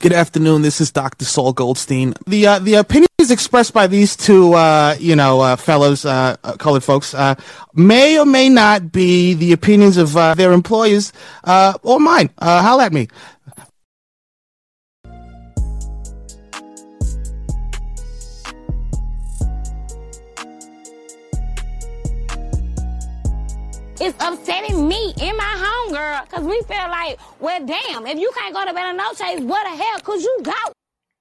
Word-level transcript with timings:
Good 0.00 0.12
afternoon. 0.12 0.62
This 0.62 0.80
is 0.80 0.92
Dr. 0.92 1.24
Saul 1.24 1.52
Goldstein. 1.52 2.14
The 2.24 2.46
uh, 2.46 2.58
the 2.60 2.74
opinions 2.74 3.30
expressed 3.32 3.74
by 3.74 3.88
these 3.88 4.14
two, 4.14 4.54
uh, 4.54 4.94
you 5.00 5.16
know, 5.16 5.40
uh, 5.40 5.56
fellows, 5.56 6.04
uh, 6.04 6.36
uh, 6.44 6.52
colored 6.52 6.84
folks, 6.84 7.14
uh, 7.14 7.34
may 7.74 8.16
or 8.16 8.24
may 8.24 8.48
not 8.48 8.92
be 8.92 9.34
the 9.34 9.50
opinions 9.52 9.96
of 9.96 10.12
their 10.12 10.52
employers 10.52 11.12
or 11.82 11.98
mine. 11.98 12.30
Uh, 12.38 12.78
at 12.80 12.92
me. 12.92 13.08
It's 24.00 24.16
upsetting 24.24 24.86
me 24.86 25.12
in 25.20 25.36
my 25.36 25.54
home, 25.58 25.92
girl, 25.92 26.20
because 26.22 26.44
we 26.44 26.62
feel 26.62 26.88
like, 26.88 27.18
well, 27.40 27.58
damn, 27.66 28.06
if 28.06 28.16
you 28.16 28.30
can't 28.36 28.54
go 28.54 28.64
to 28.64 28.72
bed 28.72 28.92
no 28.92 29.12
chase, 29.12 29.40
what 29.40 29.64
the 29.64 29.82
hell 29.82 29.98
could 30.04 30.22
you 30.22 30.38
go? 30.44 30.72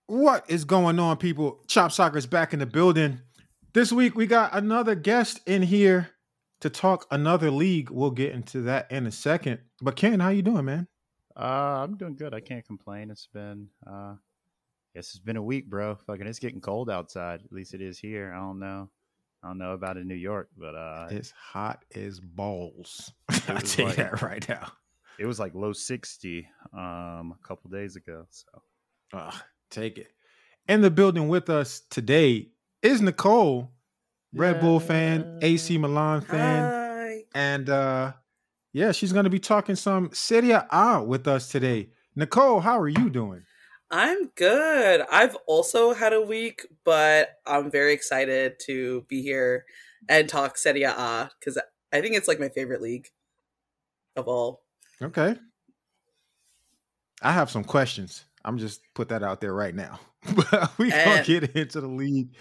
What 0.06 0.48
is 0.48 0.64
going 0.64 1.00
on, 1.00 1.18
people? 1.18 1.60
Chop 1.66 1.92
Soccer 1.92 2.20
is 2.20 2.28
back 2.28 2.54
in 2.54 2.60
the 2.60 2.68
building. 2.68 3.20
This 3.74 3.92
week 3.92 4.16
we 4.16 4.28
got 4.28 4.54
another 4.54 4.94
guest 4.94 5.40
in 5.48 5.64
here 5.64 6.12
to 6.62 6.70
talk 6.70 7.08
another 7.10 7.50
league. 7.50 7.90
We'll 7.90 8.12
get 8.12 8.34
into 8.34 8.62
that 8.64 8.92
in 8.92 9.08
a 9.08 9.12
second. 9.12 9.60
But 9.82 9.96
Ken, 9.96 10.20
how 10.20 10.30
you 10.30 10.44
doing, 10.44 10.66
man? 10.66 10.88
Uh, 11.36 11.84
I'm 11.84 11.98
doing 11.98 12.16
good. 12.16 12.36
I 12.36 12.42
can't 12.42 12.66
complain. 12.66 13.10
It's 13.10 13.28
been, 13.34 13.70
uh, 13.88 14.14
guess 14.94 15.10
it's 15.10 15.20
been 15.20 15.38
a 15.38 15.44
week, 15.44 15.68
bro. 15.68 15.96
Fucking, 15.96 16.28
it's 16.28 16.38
getting 16.40 16.62
cold 16.62 16.92
outside. 16.92 17.42
At 17.44 17.52
least 17.52 17.74
it 17.74 17.82
is 17.82 17.98
here. 17.98 18.32
I 18.36 18.38
don't 18.40 18.60
know. 18.60 18.90
I 19.48 19.52
don't 19.52 19.60
know 19.60 19.72
about 19.72 19.96
in 19.96 20.10
New 20.10 20.16
York, 20.16 20.50
but 20.58 20.76
uh, 20.76 21.08
it's 21.10 21.32
hot 21.32 21.86
as 21.96 22.20
balls. 22.20 23.14
I'll 23.30 23.62
tell 23.62 23.86
like, 23.86 23.98
you 23.98 24.04
that 24.04 24.22
right 24.22 24.50
now. 24.50 24.74
It 25.18 25.26
was 25.26 25.40
like 25.40 25.56
low 25.56 25.72
sixty 25.72 26.50
um, 26.74 27.34
a 27.34 27.48
couple 27.48 27.70
days 27.70 27.96
ago. 27.96 28.26
So, 28.30 28.62
uh, 29.14 29.32
take 29.72 30.00
it. 30.00 30.10
In 30.68 30.82
the 30.82 30.92
building 30.92 31.30
with 31.30 31.50
us 31.50 31.82
today 31.90 32.50
is 32.82 33.02
Nicole, 33.02 33.72
Red 34.34 34.60
Bull 34.60 34.82
fan, 34.82 35.40
AC 35.42 35.78
Milan 35.78 36.20
fan, 36.20 36.64
Hi. 36.70 37.20
and 37.34 37.70
uh, 37.70 38.12
yeah, 38.74 38.92
she's 38.92 39.14
going 39.14 39.24
to 39.24 39.30
be 39.30 39.40
talking 39.40 39.78
some 39.78 40.10
Serie 40.12 40.52
A 40.52 41.02
with 41.02 41.26
us 41.26 41.48
today. 41.48 41.88
Nicole, 42.18 42.60
how 42.60 42.78
are 42.78 42.90
you 42.90 43.10
doing? 43.10 43.44
I'm 43.90 44.30
good. 44.36 45.02
I've 45.12 45.36
also 45.46 45.94
had 45.94 46.14
a 46.14 46.22
week, 46.22 46.66
but 46.84 47.40
I'm 47.46 47.72
very 47.72 47.94
excited 47.94 48.60
to 48.66 49.06
be 49.08 49.22
here 49.22 49.66
and 50.10 50.28
talk 50.28 50.58
Serie 50.58 50.84
A 50.84 51.30
because 51.40 51.58
I 51.94 52.02
think 52.02 52.16
it's 52.16 52.28
like 52.28 52.40
my 52.40 52.50
favorite 52.50 52.82
league 52.82 53.10
of 54.16 54.28
all. 54.28 54.64
Okay. 55.02 55.36
I 57.22 57.32
have 57.32 57.50
some 57.50 57.64
questions. 57.64 58.26
I'm 58.44 58.58
just 58.58 58.82
put 58.94 59.10
that 59.10 59.24
out 59.24 59.42
there 59.42 59.54
right 59.54 59.74
now. 59.74 60.00
but 60.36 60.78
we 60.78 60.90
gonna 60.90 61.24
get 61.24 61.56
into 61.56 61.80
the 61.82 61.88
league 61.88 62.36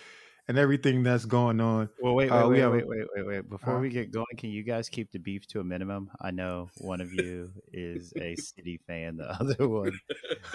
and 0.48 0.58
everything 0.58 1.02
that's 1.02 1.24
going 1.24 1.60
on. 1.60 1.88
Well, 2.00 2.14
wait, 2.14 2.30
wait, 2.30 2.36
uh, 2.36 2.48
wait, 2.48 2.64
wait, 2.64 2.88
wait, 2.88 3.06
wait, 3.14 3.26
wait. 3.26 3.48
Before 3.48 3.76
uh, 3.76 3.80
we 3.80 3.88
get 3.88 4.12
going, 4.12 4.26
can 4.36 4.50
you 4.50 4.62
guys 4.62 4.88
keep 4.88 5.10
the 5.10 5.18
beef 5.18 5.46
to 5.48 5.60
a 5.60 5.64
minimum? 5.64 6.10
I 6.20 6.30
know 6.30 6.68
one 6.78 7.00
of 7.00 7.12
you 7.12 7.50
is 7.72 8.12
a 8.16 8.36
City 8.36 8.80
fan, 8.86 9.16
the 9.16 9.30
other 9.40 9.68
one 9.68 9.98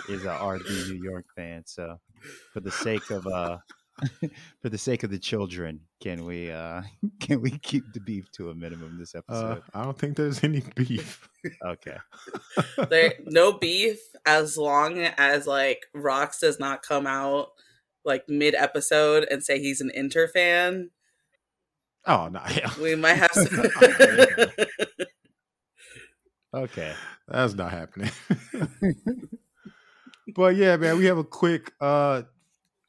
is 0.09 0.23
a 0.23 0.29
RB 0.29 0.89
New 0.89 1.03
York 1.03 1.25
fan. 1.35 1.63
So, 1.65 1.99
for 2.53 2.61
the 2.61 2.71
sake 2.71 3.09
of 3.11 3.27
uh, 3.27 3.57
for 4.61 4.69
the 4.69 4.77
sake 4.77 5.03
of 5.03 5.11
the 5.11 5.19
children, 5.19 5.81
can 6.01 6.25
we 6.25 6.51
uh, 6.51 6.83
can 7.19 7.41
we 7.41 7.51
keep 7.51 7.83
the 7.93 7.99
beef 7.99 8.31
to 8.33 8.49
a 8.49 8.55
minimum 8.55 8.97
this 8.97 9.13
uh, 9.13 9.19
episode? 9.19 9.57
Uh, 9.73 9.79
I 9.79 9.83
don't 9.83 9.97
think 9.97 10.15
there's 10.15 10.43
any 10.43 10.63
beef. 10.75 11.27
okay, 11.65 11.97
there 12.89 13.13
no 13.25 13.53
beef 13.53 13.99
as 14.25 14.57
long 14.57 14.99
as 14.99 15.47
like 15.47 15.85
Rocks 15.93 16.39
does 16.39 16.59
not 16.59 16.81
come 16.81 17.05
out 17.05 17.49
like 18.03 18.27
mid 18.27 18.55
episode 18.55 19.27
and 19.29 19.43
say 19.43 19.59
he's 19.59 19.81
an 19.81 19.91
Inter 19.93 20.27
fan. 20.27 20.91
Oh 22.05 22.29
no, 22.29 22.41
yeah. 22.55 22.71
we 22.81 22.95
might 22.95 23.15
have 23.15 23.31
some. 23.31 23.65
okay, 26.53 26.93
that's 27.27 27.53
not 27.53 27.71
happening. 27.71 28.11
but 30.35 30.55
yeah, 30.55 30.77
man, 30.77 30.97
we 30.97 31.05
have 31.05 31.17
a 31.17 31.23
quick 31.23 31.71
uh 31.79 32.23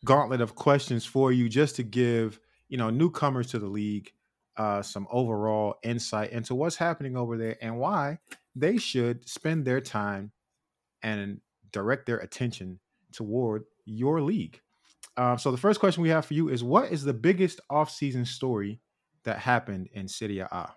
gauntlet 0.05 0.41
of 0.41 0.55
questions 0.55 1.05
for 1.05 1.31
you 1.31 1.49
just 1.49 1.77
to 1.77 1.83
give 1.83 2.41
you 2.69 2.77
know 2.77 2.91
newcomers 2.91 3.49
to 3.49 3.59
the 3.61 3.69
league 3.69 4.11
uh 4.57 4.83
some 4.83 5.07
overall 5.13 5.77
insight 5.85 6.33
into 6.33 6.57
what's 6.57 6.75
happening 6.75 7.17
over 7.17 7.37
there 7.37 7.57
and 7.63 7.79
why 7.79 8.19
they 8.57 8.77
should 8.77 9.27
spend 9.29 9.65
their 9.65 9.81
time 9.81 10.33
and 11.03 11.41
direct 11.71 12.07
their 12.07 12.19
attention 12.19 12.79
toward 13.13 13.65
your 13.85 14.21
league. 14.21 14.61
Um, 15.17 15.39
so 15.39 15.51
the 15.51 15.59
first 15.59 15.81
question 15.81 16.03
we 16.03 16.09
have 16.09 16.25
for 16.25 16.35
you 16.35 16.49
is 16.49 16.65
what 16.65 16.91
is 16.91 17.05
the 17.05 17.13
biggest 17.13 17.61
off-season 17.69 18.25
story 18.25 18.81
that 19.25 19.39
happened 19.39 19.89
in 19.93 20.09
Serie 20.09 20.41
A? 20.41 20.71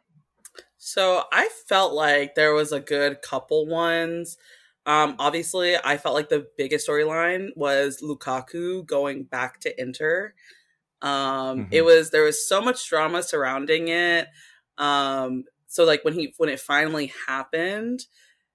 So 0.77 1.23
I 1.31 1.49
felt 1.67 1.93
like 1.93 2.35
there 2.35 2.53
was 2.53 2.71
a 2.71 2.79
good 2.79 3.21
couple 3.21 3.65
ones. 3.65 4.37
Um, 4.85 5.15
obviously, 5.17 5.75
I 5.83 5.97
felt 5.97 6.13
like 6.13 6.29
the 6.29 6.47
biggest 6.57 6.87
storyline 6.87 7.49
was 7.55 8.01
Lukaku 8.03 8.85
going 8.85 9.23
back 9.23 9.59
to 9.61 9.81
Inter. 9.81 10.33
Um, 11.01 11.11
mm-hmm. 11.11 11.67
It 11.71 11.85
was 11.85 12.11
there 12.11 12.23
was 12.23 12.47
so 12.47 12.61
much 12.61 12.87
drama 12.87 13.23
surrounding 13.23 13.87
it. 13.87 14.27
Um, 14.77 15.45
so 15.67 15.85
like 15.85 16.03
when 16.05 16.13
he 16.13 16.33
when 16.37 16.49
it 16.49 16.59
finally 16.59 17.11
happened, 17.27 18.05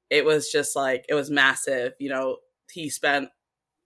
it 0.09 0.25
was 0.25 0.51
just 0.51 0.77
like 0.77 1.05
it 1.09 1.15
was 1.15 1.31
massive. 1.31 1.95
You 1.99 2.11
know, 2.11 2.37
he 2.71 2.91
spent 2.91 3.31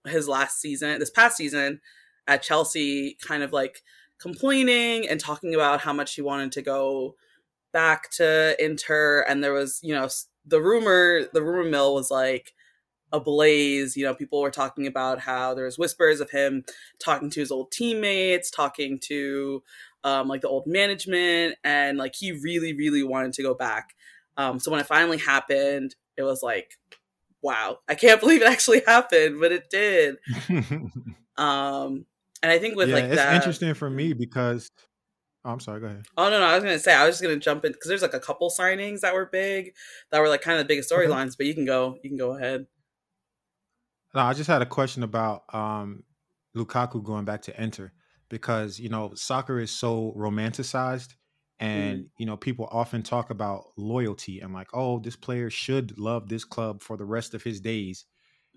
his 0.07 0.27
last 0.27 0.59
season, 0.59 0.99
this 0.99 1.09
past 1.09 1.37
season 1.37 1.81
at 2.27 2.43
Chelsea, 2.43 3.17
kind 3.21 3.43
of 3.43 3.53
like 3.53 3.81
complaining 4.19 5.07
and 5.07 5.19
talking 5.19 5.53
about 5.53 5.81
how 5.81 5.93
much 5.93 6.15
he 6.15 6.21
wanted 6.21 6.51
to 6.53 6.61
go 6.61 7.15
back 7.73 8.09
to 8.11 8.55
Inter. 8.63 9.25
And 9.27 9.43
there 9.43 9.53
was, 9.53 9.79
you 9.83 9.93
know, 9.93 10.09
the 10.45 10.61
rumor, 10.61 11.23
the 11.33 11.43
rumor 11.43 11.69
mill 11.69 11.93
was 11.93 12.09
like 12.09 12.53
ablaze. 13.11 13.97
You 13.97 14.05
know, 14.05 14.13
people 14.13 14.41
were 14.41 14.51
talking 14.51 14.87
about 14.87 15.19
how 15.19 15.53
there 15.53 15.65
was 15.65 15.77
whispers 15.77 16.19
of 16.19 16.31
him 16.31 16.63
talking 16.99 17.29
to 17.31 17.39
his 17.39 17.51
old 17.51 17.71
teammates, 17.71 18.49
talking 18.49 18.99
to 19.05 19.63
um, 20.03 20.27
like 20.27 20.41
the 20.41 20.49
old 20.49 20.67
management, 20.67 21.55
and 21.63 21.97
like 21.97 22.15
he 22.15 22.31
really, 22.31 22.73
really 22.73 23.03
wanted 23.03 23.33
to 23.33 23.43
go 23.43 23.53
back. 23.53 23.95
Um, 24.37 24.59
so 24.59 24.69
when 24.69 24.79
it 24.79 24.85
finally 24.85 25.17
happened, 25.17 25.95
it 26.17 26.23
was 26.23 26.43
like 26.43 26.77
wow, 27.45 27.77
I 27.87 27.95
can't 27.95 28.19
believe 28.21 28.41
it 28.41 28.47
actually 28.47 28.81
happened, 28.85 29.39
but 29.39 29.51
it 29.51 29.69
did. 29.69 30.17
um, 31.37 32.05
and 32.41 32.51
I 32.51 32.59
think 32.59 32.75
with 32.75 32.89
yeah, 32.89 32.95
like 32.95 33.03
it's 33.05 33.15
that, 33.15 33.35
interesting 33.35 33.73
for 33.75 33.89
me 33.89 34.13
because 34.13 34.71
oh, 35.45 35.51
I'm 35.51 35.59
sorry, 35.59 35.79
go 35.79 35.85
ahead. 35.85 36.03
Oh 36.17 36.29
no, 36.29 36.39
no, 36.39 36.45
I 36.45 36.55
was 36.55 36.63
gonna 36.63 36.79
say 36.79 36.93
I 36.93 37.05
was 37.05 37.13
just 37.13 37.23
gonna 37.23 37.37
jump 37.37 37.63
in 37.63 37.71
because 37.71 37.87
there's 37.87 38.01
like 38.01 38.13
a 38.13 38.19
couple 38.19 38.49
signings 38.49 39.01
that 39.01 39.13
were 39.13 39.27
big, 39.27 39.73
that 40.11 40.19
were 40.19 40.27
like 40.27 40.41
kind 40.41 40.59
of 40.59 40.65
the 40.65 40.67
biggest 40.67 40.91
storylines. 40.91 41.37
But 41.37 41.45
you 41.45 41.53
can 41.53 41.65
go, 41.65 41.97
you 42.03 42.09
can 42.09 42.17
go 42.17 42.35
ahead. 42.35 42.65
No, 44.13 44.21
I 44.21 44.33
just 44.33 44.47
had 44.47 44.61
a 44.61 44.65
question 44.65 45.03
about 45.03 45.43
um, 45.53 46.03
Lukaku 46.55 47.03
going 47.03 47.25
back 47.25 47.43
to 47.43 47.61
Inter 47.61 47.91
because 48.29 48.79
you 48.79 48.89
know 48.89 49.13
soccer 49.13 49.59
is 49.59 49.71
so 49.71 50.13
romanticized 50.17 51.13
and 51.59 52.03
mm. 52.03 52.09
you 52.17 52.25
know 52.25 52.35
people 52.35 52.67
often 52.71 53.01
talk 53.01 53.29
about 53.29 53.65
loyalty 53.77 54.39
and 54.41 54.53
like 54.53 54.67
oh 54.73 54.99
this 54.99 55.15
player 55.15 55.49
should 55.49 55.97
love 55.97 56.27
this 56.27 56.43
club 56.43 56.81
for 56.81 56.97
the 56.97 57.05
rest 57.05 57.33
of 57.33 57.43
his 57.43 57.61
days 57.61 58.05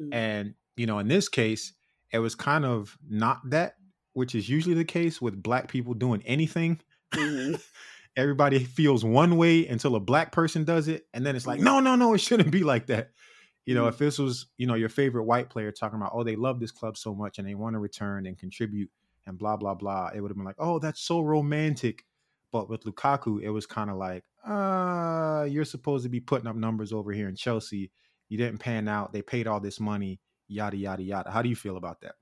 mm. 0.01 0.09
and 0.13 0.55
you 0.77 0.87
know 0.87 0.99
in 0.99 1.09
this 1.09 1.29
case 1.29 1.73
it 2.13 2.19
was 2.19 2.35
kind 2.35 2.65
of 2.65 2.99
not 3.09 3.39
that 3.49 3.77
which 4.15 4.35
is 4.35 4.49
usually 4.49 4.75
the 4.75 4.85
case 4.85 5.21
with 5.23 5.43
black 5.43 5.69
people 5.69 5.95
doing 5.95 6.23
anything 6.27 6.81
mm-hmm. 7.13 7.55
everybody 8.17 8.59
feels 8.59 9.05
one 9.05 9.37
way 9.37 9.67
until 9.67 9.95
a 9.95 10.01
black 10.01 10.33
person 10.33 10.65
does 10.65 10.89
it 10.89 11.07
and 11.15 11.25
then 11.25 11.37
it's 11.37 11.47
like 11.47 11.61
no 11.61 11.79
no 11.81 11.95
no 11.95 12.15
it 12.15 12.21
shouldn't 12.21 12.51
be 12.51 12.65
like 12.65 12.87
that 12.87 13.11
you 13.65 13.75
know 13.75 13.85
mm. 13.85 13.89
if 13.91 13.99
this 13.99 14.19
was 14.19 14.47
you 14.57 14.67
know 14.67 14.75
your 14.75 14.89
favorite 14.89 15.25
white 15.25 15.51
player 15.51 15.71
talking 15.71 16.01
about 16.01 16.13
oh 16.15 16.25
they 16.25 16.37
love 16.37 16.59
this 16.59 16.73
club 16.73 16.97
so 16.97 17.15
much 17.15 17.39
and 17.39 17.47
they 17.47 17.55
want 17.55 17.75
to 17.75 17.79
return 17.79 18.27
and 18.27 18.39
contribute 18.39 18.91
and 19.27 19.39
blah 19.39 19.57
blah 19.57 19.75
blah 19.75 20.11
it 20.13 20.21
would 20.21 20.31
have 20.31 20.37
been 20.37 20.45
like 20.45 20.57
oh 20.59 20.81
that's 20.81 21.01
so 21.01 21.21
romantic 21.21 22.05
but 22.53 22.69
with 22.69 22.85
Lukaku, 22.85 23.43
it 23.43 23.51
was 23.51 23.67
kind 23.67 23.91
of 23.91 23.97
like, 23.97 24.25
uh, 24.47 25.47
you're 25.49 25.65
supposed 25.65 26.05
to 26.05 26.09
be 26.09 26.21
putting 26.21 26.47
up 26.47 26.57
numbers 26.57 26.93
over 26.93 27.13
here 27.13 27.29
in 27.29 27.37
Chelsea. 27.37 27.91
You 28.29 28.39
didn't 28.39 28.59
pan 28.59 28.89
out. 28.89 29.13
They 29.13 29.23
paid 29.23 29.47
all 29.47 29.61
this 29.61 29.81
money, 29.81 30.21
yada, 30.49 30.77
yada, 30.77 31.03
yada. 31.03 31.31
How 31.31 31.43
do 31.43 31.49
you 31.49 31.57
feel 31.57 31.77
about 31.77 32.01
that? 32.03 32.15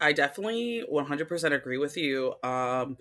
I 0.00 0.12
definitely 0.12 0.84
100% 0.90 1.52
agree 1.52 1.78
with 1.78 1.96
you. 1.96 2.34
Um, 2.42 2.96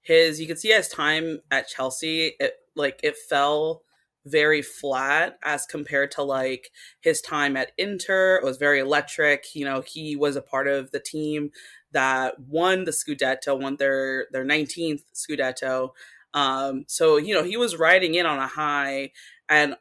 his, 0.00 0.40
you 0.40 0.46
could 0.46 0.58
see 0.58 0.70
his 0.70 0.88
time 0.88 1.40
at 1.50 1.68
Chelsea, 1.68 2.36
it 2.40 2.54
like 2.74 3.00
it 3.02 3.16
fell 3.16 3.82
very 4.24 4.62
flat 4.62 5.38
as 5.42 5.66
compared 5.66 6.10
to 6.12 6.22
like 6.22 6.70
his 7.00 7.20
time 7.20 7.56
at 7.56 7.72
Inter. 7.78 8.36
It 8.36 8.44
was 8.44 8.56
very 8.56 8.80
electric. 8.80 9.54
You 9.54 9.64
know, 9.64 9.82
he 9.82 10.16
was 10.16 10.36
a 10.36 10.42
part 10.42 10.68
of 10.68 10.90
the 10.90 11.00
team 11.00 11.50
that 11.92 12.38
won 12.38 12.84
the 12.84 12.92
Scudetto, 12.92 13.60
won 13.60 13.76
their 13.76 14.26
their 14.32 14.44
19th 14.44 15.02
Scudetto. 15.14 15.90
Um, 16.34 16.84
so 16.88 17.16
you 17.16 17.34
know 17.34 17.42
he 17.42 17.56
was 17.56 17.76
riding 17.76 18.14
in 18.14 18.26
on 18.26 18.38
a 18.38 18.46
high, 18.46 19.12
and 19.48 19.76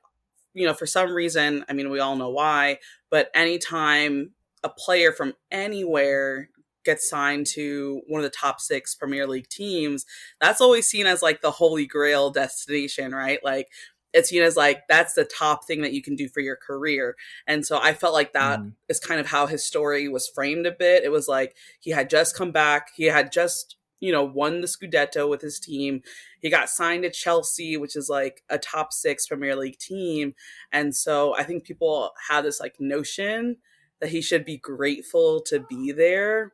you 0.53 0.65
know 0.65 0.73
for 0.73 0.85
some 0.85 1.13
reason, 1.13 1.65
I 1.69 1.73
mean 1.73 1.89
we 1.89 1.99
all 1.99 2.15
know 2.15 2.29
why, 2.29 2.79
but 3.09 3.29
anytime 3.33 4.31
a 4.63 4.69
player 4.69 5.11
from 5.11 5.33
anywhere 5.51 6.49
gets 6.83 7.09
signed 7.09 7.45
to 7.45 8.01
one 8.07 8.19
of 8.19 8.23
the 8.23 8.37
top 8.37 8.61
six 8.61 8.95
Premier 8.95 9.27
League 9.27 9.49
teams, 9.49 10.05
that's 10.39 10.61
always 10.61 10.87
seen 10.87 11.05
as 11.05 11.21
like 11.21 11.41
the 11.41 11.51
holy 11.51 11.85
grail 11.85 12.31
destination, 12.31 13.13
right? 13.13 13.39
Like 13.43 13.67
it's 14.13 14.29
seen 14.29 14.41
as 14.41 14.55
like 14.55 14.87
that's 14.87 15.13
the 15.13 15.25
top 15.25 15.65
thing 15.65 15.81
that 15.81 15.93
you 15.93 16.01
can 16.01 16.15
do 16.15 16.29
for 16.29 16.39
your 16.39 16.55
career. 16.55 17.15
And 17.45 17.65
so 17.65 17.77
I 17.81 17.93
felt 17.93 18.13
like 18.13 18.33
that 18.33 18.61
mm. 18.61 18.71
is 18.87 18.99
kind 19.01 19.19
of 19.19 19.27
how 19.27 19.47
his 19.47 19.65
story 19.65 20.07
was 20.07 20.29
framed 20.29 20.65
a 20.65 20.71
bit. 20.71 21.03
It 21.03 21.11
was 21.11 21.27
like 21.27 21.55
he 21.81 21.91
had 21.91 22.09
just 22.09 22.35
come 22.35 22.51
back, 22.51 22.89
he 22.95 23.05
had 23.05 23.31
just 23.33 23.77
you 23.99 24.11
know, 24.11 24.23
won 24.23 24.61
the 24.61 24.67
Scudetto 24.67 25.29
with 25.29 25.41
his 25.41 25.59
team. 25.59 26.01
He 26.39 26.49
got 26.49 26.69
signed 26.69 27.03
to 27.03 27.09
Chelsea, 27.09 27.77
which 27.77 27.95
is 27.95 28.09
like 28.09 28.43
a 28.49 28.57
top 28.57 28.93
six 28.93 29.27
Premier 29.27 29.55
League 29.55 29.79
team. 29.79 30.33
And 30.71 30.95
so 30.95 31.35
I 31.35 31.43
think 31.43 31.63
people 31.63 32.11
have 32.29 32.43
this 32.43 32.59
like 32.59 32.75
notion 32.79 33.57
that 33.99 34.09
he 34.09 34.21
should 34.21 34.45
be 34.45 34.57
grateful 34.57 35.41
to 35.41 35.59
be 35.59 35.91
there, 35.91 36.53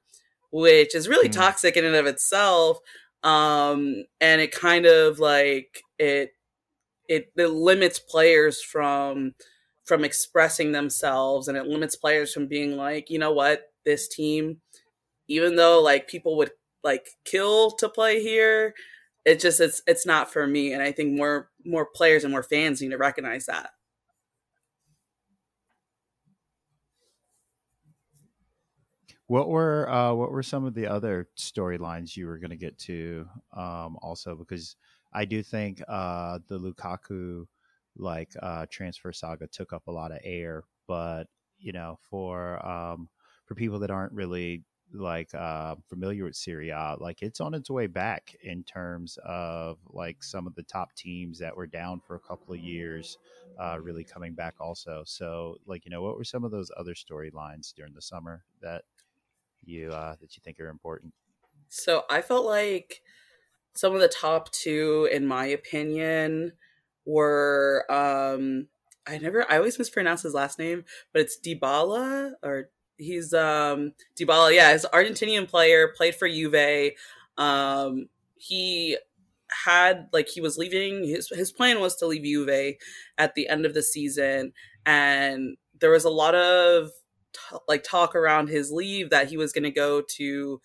which 0.52 0.96
is 0.96 1.10
really 1.10 1.30
mm. 1.30 1.34
toxic 1.34 1.76
in 1.76 1.86
and 1.86 1.96
of 1.96 2.06
itself. 2.06 2.80
Um, 3.24 4.06
and 4.20 4.42
it 4.42 4.52
kind 4.52 4.86
of 4.86 5.20
like 5.20 5.84
it, 5.98 6.32
it, 7.08 7.32
it 7.36 7.48
limits 7.48 8.00
players 8.00 8.62
from 8.62 9.36
from 9.86 10.06
expressing 10.06 10.72
themselves 10.72 11.50
and 11.50 11.58
it 11.58 11.66
limits 11.66 11.98
players 11.98 12.34
from 12.34 12.48
being 12.48 12.78
like 12.78 13.10
you 13.10 13.20
know 13.20 13.34
what 13.34 13.64
this 13.84 14.08
team 14.08 14.62
even 15.28 15.58
though 15.58 15.82
like 15.82 16.08
people 16.08 16.38
would 16.38 16.52
like 16.84 17.08
kill 17.26 17.72
to 17.72 17.90
play 17.90 18.22
here. 18.22 18.74
It 19.26 19.40
just 19.40 19.60
it's 19.60 19.82
it's 19.88 20.06
not 20.06 20.32
for 20.32 20.46
me, 20.48 20.74
and 20.74 20.82
I 20.82 20.92
think 20.92 21.14
more 21.14 21.50
more 21.66 21.86
players 21.86 22.24
and 22.24 22.32
more 22.32 22.44
fans 22.44 22.82
need 22.82 22.92
to 22.92 22.98
recognize 22.98 23.46
that. 23.46 23.72
What 29.28 29.50
were 29.50 29.90
uh, 29.90 30.14
what 30.14 30.32
were 30.32 30.44
some 30.44 30.66
of 30.66 30.74
the 30.74 30.88
other 30.88 31.30
storylines 31.38 32.16
you 32.18 32.28
were 32.28 32.38
going 32.38 32.52
to 32.52 32.58
get 32.58 32.78
to? 32.80 33.28
Um, 33.54 33.98
also, 34.02 34.36
because 34.36 34.76
I 35.14 35.26
do 35.26 35.42
think 35.42 35.82
uh, 35.88 36.40
the 36.48 36.60
Lukaku 36.60 37.48
like 37.96 38.34
uh, 38.42 38.66
transfer 38.70 39.12
saga 39.14 39.48
took 39.48 39.72
up 39.74 39.88
a 39.88 39.92
lot 39.92 40.12
of 40.12 40.20
air, 40.24 40.64
but 40.88 41.28
you 41.58 41.72
know, 41.72 41.98
for 42.10 42.64
um, 42.66 43.10
for 43.46 43.56
people 43.56 43.80
that 43.80 43.92
aren't 43.92 44.14
really 44.14 44.64
like 44.94 45.34
uh, 45.34 45.76
familiar 45.90 46.26
with 46.26 46.36
Serie 46.36 46.70
A, 46.70 46.96
like 47.00 47.22
it's 47.22 47.42
on 47.42 47.54
its 47.54 47.70
way 47.70 47.88
back 47.88 48.36
in 48.44 48.64
terms 48.64 49.18
of 49.26 49.78
like 49.90 50.24
some 50.24 50.48
of 50.48 50.56
the 50.56 50.64
top 50.64 50.94
teams 50.96 51.40
that 51.40 51.56
were 51.56 51.68
down 51.68 52.02
for 52.06 52.16
a 52.16 52.20
couple 52.20 52.54
of 52.54 52.60
years, 52.60 53.18
uh, 53.60 53.78
really 53.82 54.04
coming 54.04 54.34
back 54.34 54.56
also. 54.60 55.04
So, 55.06 55.58
like 55.66 55.86
you 55.86 55.92
know, 55.92 56.02
what 56.02 56.18
were 56.18 56.24
some 56.24 56.44
of 56.44 56.52
those 56.52 56.72
other 56.78 56.94
storylines 56.94 57.74
during 57.74 57.94
the 57.94 58.02
summer 58.02 58.44
that 58.62 58.84
you 59.64 59.92
uh, 59.92 60.16
that 60.22 60.36
you 60.36 60.42
think 60.44 60.60
are 60.60 60.70
important? 60.70 61.14
So 61.70 62.04
I 62.10 62.22
felt 62.22 62.46
like 62.46 63.02
some 63.74 63.96
of 63.96 64.02
the 64.02 64.08
top 64.08 64.52
two, 64.52 65.10
in 65.12 65.26
my 65.26 65.46
opinion, 65.48 66.54
were 67.06 67.86
um 67.90 68.68
I 69.06 69.18
never 69.18 69.50
I 69.52 69.58
always 69.58 69.80
mispronounce 69.80 70.22
his 70.22 70.34
last 70.34 70.60
name, 70.60 70.86
but 71.12 71.22
it's 71.22 71.40
Dybala 71.40 72.34
or 72.42 72.70
he's 72.98 73.34
um 73.34 73.94
Dybala, 74.20 74.54
yeah, 74.54 74.72
he's 74.72 74.86
Argentinian 74.86 75.48
player, 75.48 75.94
played 75.96 76.16
for 76.16 76.28
Juve. 76.28 76.92
Um 77.38 78.10
he 78.38 78.98
had 79.66 80.08
like 80.12 80.28
he 80.28 80.42
was 80.42 80.58
leaving 80.58 81.06
his 81.08 81.30
his 81.30 81.52
plan 81.52 81.80
was 81.80 81.96
to 81.98 82.08
leave 82.08 82.24
Juve 82.24 82.76
at 83.18 83.36
the 83.36 83.48
end 83.48 83.66
of 83.66 83.74
the 83.74 83.84
season 83.84 84.52
and 84.86 85.58
there 85.80 85.92
was 85.92 86.06
a 86.06 86.10
lot 86.10 86.36
of 86.36 86.90
t- 87.34 87.58
like 87.68 87.84
talk 87.84 88.16
around 88.16 88.50
his 88.50 88.72
leave 88.72 89.10
that 89.10 89.28
he 89.28 89.38
was 89.38 89.52
going 89.54 89.64
to 89.64 89.72
go 89.72 90.02
to 90.18 90.62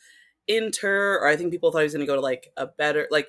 Inter 0.46 1.18
or 1.18 1.28
I 1.28 1.36
think 1.36 1.52
people 1.52 1.70
thought 1.70 1.80
he 1.80 1.84
was 1.84 1.92
going 1.92 2.06
to 2.06 2.10
go 2.10 2.16
to 2.16 2.20
like 2.20 2.50
a 2.56 2.66
better 2.66 3.06
like 3.10 3.28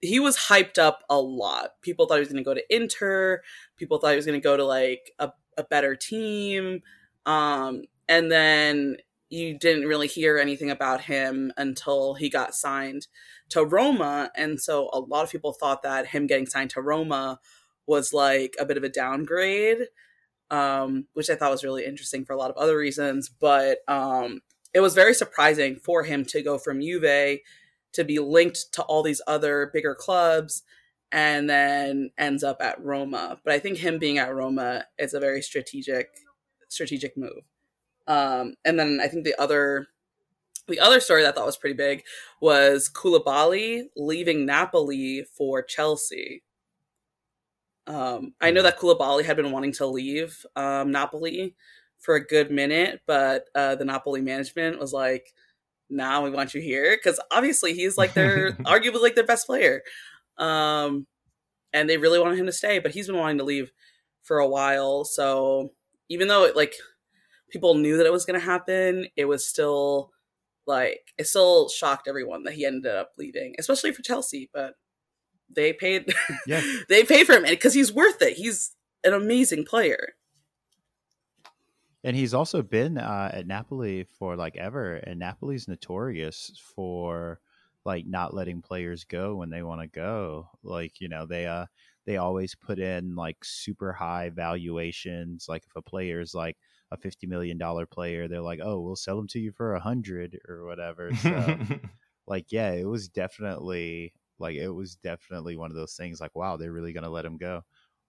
he 0.00 0.20
was 0.20 0.36
hyped 0.36 0.78
up 0.78 1.02
a 1.08 1.18
lot. 1.18 1.70
People 1.82 2.06
thought 2.06 2.16
he 2.16 2.20
was 2.20 2.28
going 2.28 2.42
to 2.42 2.48
go 2.48 2.54
to 2.54 2.74
Inter. 2.74 3.42
People 3.76 3.98
thought 3.98 4.10
he 4.10 4.16
was 4.16 4.26
going 4.26 4.38
to 4.38 4.44
go 4.44 4.56
to 4.56 4.64
like 4.64 5.12
a, 5.18 5.30
a 5.56 5.64
better 5.64 5.96
team. 5.96 6.80
Um, 7.24 7.82
and 8.08 8.30
then 8.30 8.96
you 9.28 9.58
didn't 9.58 9.88
really 9.88 10.06
hear 10.06 10.38
anything 10.38 10.70
about 10.70 11.02
him 11.02 11.52
until 11.56 12.14
he 12.14 12.28
got 12.28 12.54
signed 12.54 13.08
to 13.48 13.64
Roma. 13.64 14.30
And 14.36 14.60
so 14.60 14.88
a 14.92 15.00
lot 15.00 15.24
of 15.24 15.30
people 15.30 15.52
thought 15.52 15.82
that 15.82 16.08
him 16.08 16.26
getting 16.26 16.46
signed 16.46 16.70
to 16.70 16.80
Roma 16.80 17.40
was 17.86 18.12
like 18.12 18.54
a 18.58 18.64
bit 18.64 18.76
of 18.76 18.84
a 18.84 18.88
downgrade, 18.88 19.88
um, 20.50 21.06
which 21.14 21.28
I 21.28 21.34
thought 21.34 21.50
was 21.50 21.64
really 21.64 21.84
interesting 21.84 22.24
for 22.24 22.34
a 22.34 22.38
lot 22.38 22.50
of 22.50 22.56
other 22.56 22.76
reasons. 22.76 23.28
But 23.28 23.78
um, 23.88 24.40
it 24.72 24.80
was 24.80 24.94
very 24.94 25.14
surprising 25.14 25.80
for 25.84 26.04
him 26.04 26.24
to 26.26 26.42
go 26.42 26.58
from 26.58 26.80
Juve 26.80 27.38
to 27.92 28.04
be 28.04 28.18
linked 28.18 28.72
to 28.72 28.82
all 28.82 29.02
these 29.02 29.22
other 29.26 29.70
bigger 29.72 29.94
clubs 29.94 30.62
and 31.10 31.48
then 31.48 32.10
ends 32.18 32.44
up 32.44 32.58
at 32.60 32.82
Roma. 32.82 33.38
But 33.44 33.54
I 33.54 33.58
think 33.58 33.78
him 33.78 33.98
being 33.98 34.18
at 34.18 34.34
Roma 34.34 34.84
is 34.98 35.14
a 35.14 35.20
very 35.20 35.42
strategic 35.42 36.10
strategic 36.68 37.16
move. 37.16 37.48
Um, 38.06 38.54
and 38.64 38.78
then 38.78 39.00
I 39.02 39.08
think 39.08 39.24
the 39.24 39.40
other 39.40 39.88
the 40.68 40.80
other 40.80 41.00
story 41.00 41.22
that 41.22 41.28
I 41.28 41.32
thought 41.32 41.46
was 41.46 41.56
pretty 41.56 41.76
big 41.76 42.02
was 42.40 42.90
Koulibaly 42.92 43.84
leaving 43.96 44.46
Napoli 44.46 45.24
for 45.36 45.62
Chelsea. 45.62 46.42
Um, 47.86 48.34
I 48.40 48.50
know 48.50 48.62
that 48.62 48.78
Koulibaly 48.78 49.24
had 49.24 49.36
been 49.36 49.52
wanting 49.52 49.72
to 49.74 49.86
leave 49.86 50.44
um, 50.56 50.90
Napoli 50.90 51.54
for 51.98 52.16
a 52.16 52.24
good 52.24 52.50
minute, 52.50 53.00
but 53.06 53.44
uh, 53.54 53.76
the 53.76 53.84
Napoli 53.84 54.20
management 54.20 54.80
was 54.80 54.92
like, 54.92 55.32
"Now 55.88 56.20
nah, 56.20 56.24
we 56.24 56.30
want 56.30 56.52
you 56.52 56.60
here," 56.60 56.96
because 56.96 57.20
obviously 57.30 57.74
he's 57.74 57.96
like 57.96 58.12
their 58.14 58.52
arguably 58.64 59.02
like 59.02 59.14
their 59.14 59.24
best 59.24 59.46
player, 59.46 59.82
um, 60.38 61.06
and 61.72 61.88
they 61.88 61.96
really 61.96 62.18
wanted 62.18 62.38
him 62.38 62.46
to 62.46 62.52
stay. 62.52 62.80
But 62.80 62.90
he's 62.90 63.06
been 63.06 63.16
wanting 63.16 63.38
to 63.38 63.44
leave 63.44 63.70
for 64.22 64.38
a 64.38 64.48
while, 64.48 65.04
so 65.04 65.72
even 66.08 66.26
though 66.26 66.44
it, 66.44 66.56
like 66.56 66.74
people 67.50 67.74
knew 67.74 67.96
that 67.96 68.06
it 68.06 68.12
was 68.12 68.24
going 68.24 68.38
to 68.38 68.44
happen, 68.44 69.06
it 69.16 69.26
was 69.26 69.46
still 69.46 70.12
like 70.66 71.12
it 71.16 71.26
still 71.26 71.68
shocked 71.68 72.08
everyone 72.08 72.42
that 72.44 72.54
he 72.54 72.66
ended 72.66 72.94
up 72.94 73.12
leaving, 73.18 73.54
especially 73.58 73.92
for 73.92 74.02
Chelsea. 74.02 74.50
But 74.52 74.74
they 75.54 75.72
paid, 75.72 76.12
yeah, 76.46 76.62
they 76.88 77.04
paid 77.04 77.26
for 77.26 77.34
him 77.34 77.44
because 77.44 77.74
he's 77.74 77.92
worth 77.92 78.20
it. 78.22 78.34
He's 78.36 78.72
an 79.04 79.12
amazing 79.12 79.64
player. 79.64 80.14
And 82.04 82.14
he's 82.14 82.34
also 82.34 82.62
been 82.62 82.98
uh, 82.98 83.30
at 83.32 83.48
Napoli 83.48 84.04
for 84.18 84.36
like 84.36 84.56
ever, 84.56 84.94
and 84.94 85.18
Napoli's 85.18 85.66
notorious 85.66 86.52
for 86.74 87.40
like 87.84 88.06
not 88.06 88.34
letting 88.34 88.62
players 88.62 89.04
go 89.04 89.36
when 89.36 89.50
they 89.50 89.62
want 89.62 89.80
to 89.80 89.86
go. 89.86 90.48
Like 90.62 91.00
you 91.00 91.08
know 91.08 91.26
they 91.26 91.46
uh 91.46 91.66
they 92.06 92.16
always 92.16 92.54
put 92.54 92.78
in 92.78 93.14
like 93.14 93.44
super 93.44 93.92
high 93.92 94.30
valuations. 94.30 95.46
Like 95.48 95.64
if 95.66 95.76
a 95.76 95.82
player 95.82 96.20
is 96.20 96.34
like 96.34 96.56
a 96.90 96.96
fifty 96.96 97.26
million 97.26 97.58
dollar 97.58 97.86
player, 97.86 98.28
they're 98.28 98.40
like, 98.40 98.60
oh, 98.62 98.80
we'll 98.80 98.96
sell 98.96 99.16
them 99.16 99.28
to 99.28 99.40
you 99.40 99.52
for 99.52 99.74
a 99.74 99.80
hundred 99.80 100.38
or 100.48 100.66
whatever. 100.66 101.12
So, 101.14 101.58
like, 102.26 102.52
yeah, 102.52 102.70
it 102.72 102.86
was 102.86 103.08
definitely 103.08 104.14
like 104.38 104.56
it 104.56 104.70
was 104.70 104.96
definitely 104.96 105.56
one 105.56 105.70
of 105.70 105.76
those 105.76 105.94
things. 105.94 106.20
Like, 106.20 106.34
wow, 106.34 106.56
they're 106.56 106.72
really 106.72 106.92
gonna 106.92 107.10
let 107.10 107.24
him 107.24 107.36
go. 107.36 107.62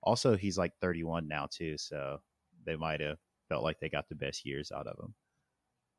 Also, 0.03 0.37
he's 0.37 0.57
like 0.57 0.73
thirty 0.79 1.03
one 1.03 1.27
now 1.27 1.47
too, 1.51 1.77
so 1.77 2.19
they 2.65 2.75
might 2.75 3.01
have 3.01 3.17
felt 3.49 3.63
like 3.63 3.79
they 3.79 3.89
got 3.89 4.09
the 4.09 4.15
best 4.15 4.45
years 4.45 4.71
out 4.71 4.87
of 4.87 4.99
him. 5.03 5.15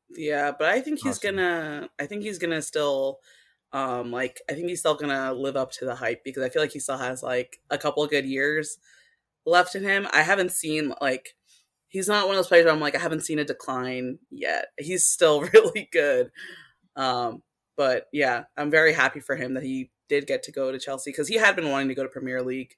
Yeah, 0.09 0.51
but 0.57 0.69
I 0.69 0.81
think 0.81 0.99
he's 0.99 1.17
awesome. 1.17 1.35
gonna. 1.35 1.89
I 1.99 2.05
think 2.07 2.23
he's 2.23 2.39
gonna 2.39 2.61
still 2.61 3.19
um 3.71 4.11
like 4.11 4.41
i 4.49 4.53
think 4.53 4.67
he's 4.67 4.79
still 4.79 4.95
gonna 4.95 5.33
live 5.33 5.55
up 5.55 5.71
to 5.71 5.85
the 5.85 5.95
hype 5.95 6.23
because 6.23 6.43
i 6.43 6.49
feel 6.49 6.61
like 6.61 6.71
he 6.71 6.79
still 6.79 6.97
has 6.97 7.21
like 7.21 7.59
a 7.69 7.77
couple 7.77 8.05
good 8.07 8.25
years 8.25 8.77
left 9.45 9.75
in 9.75 9.83
him 9.83 10.07
i 10.11 10.21
haven't 10.21 10.51
seen 10.51 10.93
like 11.01 11.35
he's 11.89 12.07
not 12.07 12.27
one 12.27 12.35
of 12.35 12.37
those 12.37 12.47
players 12.47 12.65
where 12.65 12.73
I'm 12.73 12.79
like, 12.79 12.95
I 12.95 12.99
haven't 12.99 13.25
seen 13.25 13.39
a 13.39 13.43
decline 13.43 14.19
yet. 14.29 14.67
He's 14.77 15.05
still 15.05 15.41
really 15.53 15.89
good. 15.91 16.31
Um, 16.95 17.43
but 17.75 18.05
yeah, 18.13 18.43
I'm 18.55 18.71
very 18.71 18.93
happy 18.93 19.19
for 19.19 19.35
him 19.35 19.55
that 19.55 19.63
he 19.63 19.91
did 20.07 20.27
get 20.27 20.43
to 20.43 20.51
go 20.51 20.71
to 20.71 20.79
Chelsea 20.79 21.11
because 21.11 21.27
he 21.27 21.35
had 21.35 21.55
been 21.55 21.69
wanting 21.69 21.89
to 21.89 21.95
go 21.95 22.03
to 22.03 22.09
Premier 22.09 22.41
League. 22.41 22.75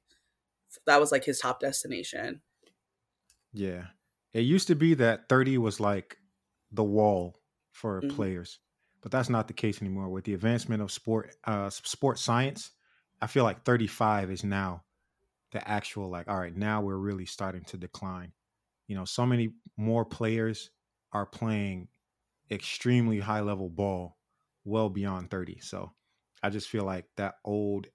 That 0.85 0.99
was 0.99 1.11
like 1.11 1.25
his 1.25 1.39
top 1.39 1.59
destination. 1.59 2.41
Yeah. 3.53 3.87
It 4.33 4.41
used 4.41 4.67
to 4.67 4.75
be 4.75 4.93
that 4.95 5.27
30 5.27 5.57
was 5.57 5.79
like 5.79 6.17
the 6.71 6.83
wall 6.83 7.35
for 7.71 8.01
mm-hmm. 8.01 8.15
players, 8.15 8.59
but 9.01 9.11
that's 9.11 9.29
not 9.29 9.47
the 9.47 9.53
case 9.53 9.81
anymore. 9.81 10.09
With 10.09 10.25
the 10.25 10.33
advancement 10.33 10.81
of 10.81 10.91
sport, 10.91 11.35
uh, 11.45 11.69
sports 11.69 12.21
science, 12.21 12.71
I 13.21 13.27
feel 13.27 13.43
like 13.43 13.63
35 13.63 14.31
is 14.31 14.43
now 14.43 14.83
the 15.51 15.67
actual 15.67 16.09
like, 16.09 16.27
all 16.27 16.39
right, 16.39 16.55
now 16.55 16.81
we're 16.81 16.97
really 16.97 17.25
starting 17.25 17.63
to 17.65 17.77
decline 17.77 18.33
you 18.91 18.97
know, 18.97 19.05
so 19.05 19.25
many 19.25 19.53
more 19.77 20.03
players 20.03 20.69
are 21.13 21.25
playing 21.25 21.87
extremely 22.51 23.19
high 23.19 23.39
level 23.39 23.69
ball 23.69 24.17
well 24.65 24.89
beyond 24.89 25.31
30. 25.31 25.59
So 25.61 25.93
I 26.43 26.49
just 26.49 26.67
feel 26.67 26.83
like 26.83 27.05
that 27.15 27.35
old 27.45 27.87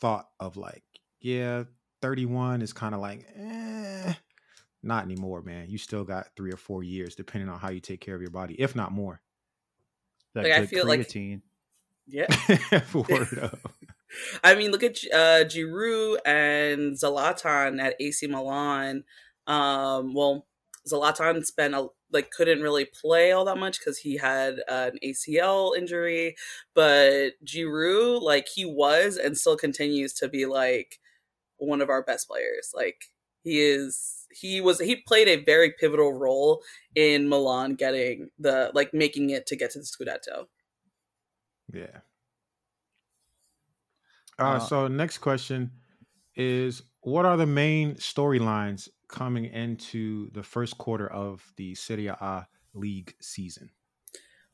thought 0.00 0.28
of 0.38 0.56
like, 0.56 0.84
yeah, 1.20 1.64
31 2.02 2.62
is 2.62 2.72
kind 2.72 2.94
of 2.94 3.00
like, 3.00 3.26
eh. 3.34 4.12
not 4.80 5.02
anymore, 5.02 5.42
man. 5.42 5.68
You 5.68 5.76
still 5.76 6.04
got 6.04 6.28
three 6.36 6.52
or 6.52 6.56
four 6.56 6.84
years, 6.84 7.16
depending 7.16 7.50
on 7.50 7.58
how 7.58 7.70
you 7.70 7.80
take 7.80 8.00
care 8.00 8.14
of 8.14 8.22
your 8.22 8.30
body, 8.30 8.54
if 8.60 8.76
not 8.76 8.92
more. 8.92 9.20
That 10.42 10.50
Like, 10.50 10.62
I 10.62 10.66
feel 10.66 10.86
like- 10.86 11.00
creatine. 11.00 11.42
Yeah. 12.06 12.26
Word 12.94 13.38
up. 13.42 13.58
I 14.44 14.54
mean, 14.54 14.70
look 14.70 14.82
at 14.82 14.96
uh, 15.12 15.44
Giroud 15.44 16.18
and 16.24 16.94
Zlatan 16.94 17.78
at 17.78 17.94
AC 18.00 18.26
Milan. 18.26 19.04
Um, 19.46 20.14
well, 20.14 20.46
Zlatan 20.90 21.44
spent 21.44 21.74
a, 21.74 21.88
like 22.10 22.30
couldn't 22.30 22.62
really 22.62 22.86
play 22.86 23.32
all 23.32 23.44
that 23.44 23.58
much 23.58 23.78
because 23.78 23.98
he 23.98 24.16
had 24.16 24.60
uh, 24.68 24.90
an 24.92 24.98
ACL 25.04 25.76
injury, 25.76 26.36
but 26.74 27.32
Giroud, 27.44 28.22
like 28.22 28.46
he 28.54 28.64
was 28.64 29.18
and 29.18 29.36
still 29.36 29.56
continues 29.58 30.14
to 30.14 30.28
be 30.28 30.46
like 30.46 30.98
one 31.58 31.82
of 31.82 31.90
our 31.90 32.02
best 32.02 32.28
players. 32.28 32.70
Like 32.74 33.10
he 33.42 33.60
is, 33.60 34.17
he 34.40 34.60
was, 34.60 34.80
he 34.80 34.96
played 34.96 35.28
a 35.28 35.42
very 35.44 35.72
pivotal 35.72 36.12
role 36.12 36.62
in 36.94 37.28
Milan 37.28 37.74
getting 37.74 38.30
the 38.38 38.70
like 38.74 38.94
making 38.94 39.30
it 39.30 39.46
to 39.46 39.56
get 39.56 39.70
to 39.72 39.78
the 39.80 39.84
Scudetto. 39.84 40.48
Yeah. 41.72 42.00
Uh, 44.38 44.58
Uh, 44.58 44.58
so 44.58 44.88
next 44.88 45.18
question 45.18 45.72
is 46.34 46.82
what 47.00 47.24
are 47.26 47.36
the 47.36 47.46
main 47.46 47.94
storylines 47.96 48.88
coming 49.08 49.46
into 49.46 50.30
the 50.30 50.42
first 50.42 50.78
quarter 50.78 51.08
of 51.10 51.52
the 51.56 51.74
Serie 51.74 52.08
A 52.08 52.48
league 52.74 53.14
season? 53.20 53.70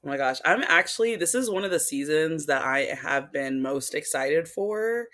Oh 0.05 0.09
my 0.09 0.17
gosh, 0.17 0.39
I'm 0.45 0.63
actually 0.65 1.17
this 1.17 1.35
is 1.35 1.49
one 1.51 1.65
of 1.65 1.71
the 1.71 1.81
seasons 1.81 2.47
that 2.47 2.63
I 2.63 2.81
have 2.95 3.33
been 3.33 3.63
most 3.63 3.95
excited 3.95 4.49
for. 4.49 5.09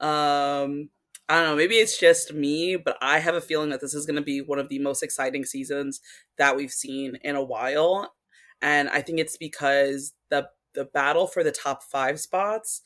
Um 0.00 0.90
I 1.30 1.36
don't 1.36 1.44
know, 1.50 1.56
maybe 1.56 1.76
it's 1.76 1.96
just 1.96 2.34
me, 2.34 2.74
but 2.76 2.98
I 3.00 3.20
have 3.20 3.36
a 3.36 3.40
feeling 3.40 3.70
that 3.70 3.80
this 3.80 3.94
is 3.94 4.04
going 4.04 4.16
to 4.16 4.22
be 4.22 4.40
one 4.40 4.58
of 4.58 4.68
the 4.68 4.80
most 4.80 5.00
exciting 5.04 5.44
seasons 5.44 6.00
that 6.38 6.56
we've 6.56 6.72
seen 6.72 7.18
in 7.22 7.36
a 7.36 7.44
while. 7.44 8.14
And 8.60 8.88
I 8.90 9.00
think 9.02 9.20
it's 9.20 9.36
because 9.36 10.12
the 10.30 10.48
the 10.74 10.86
battle 10.86 11.28
for 11.28 11.44
the 11.44 11.52
top 11.52 11.84
5 11.84 12.18
spots, 12.20 12.82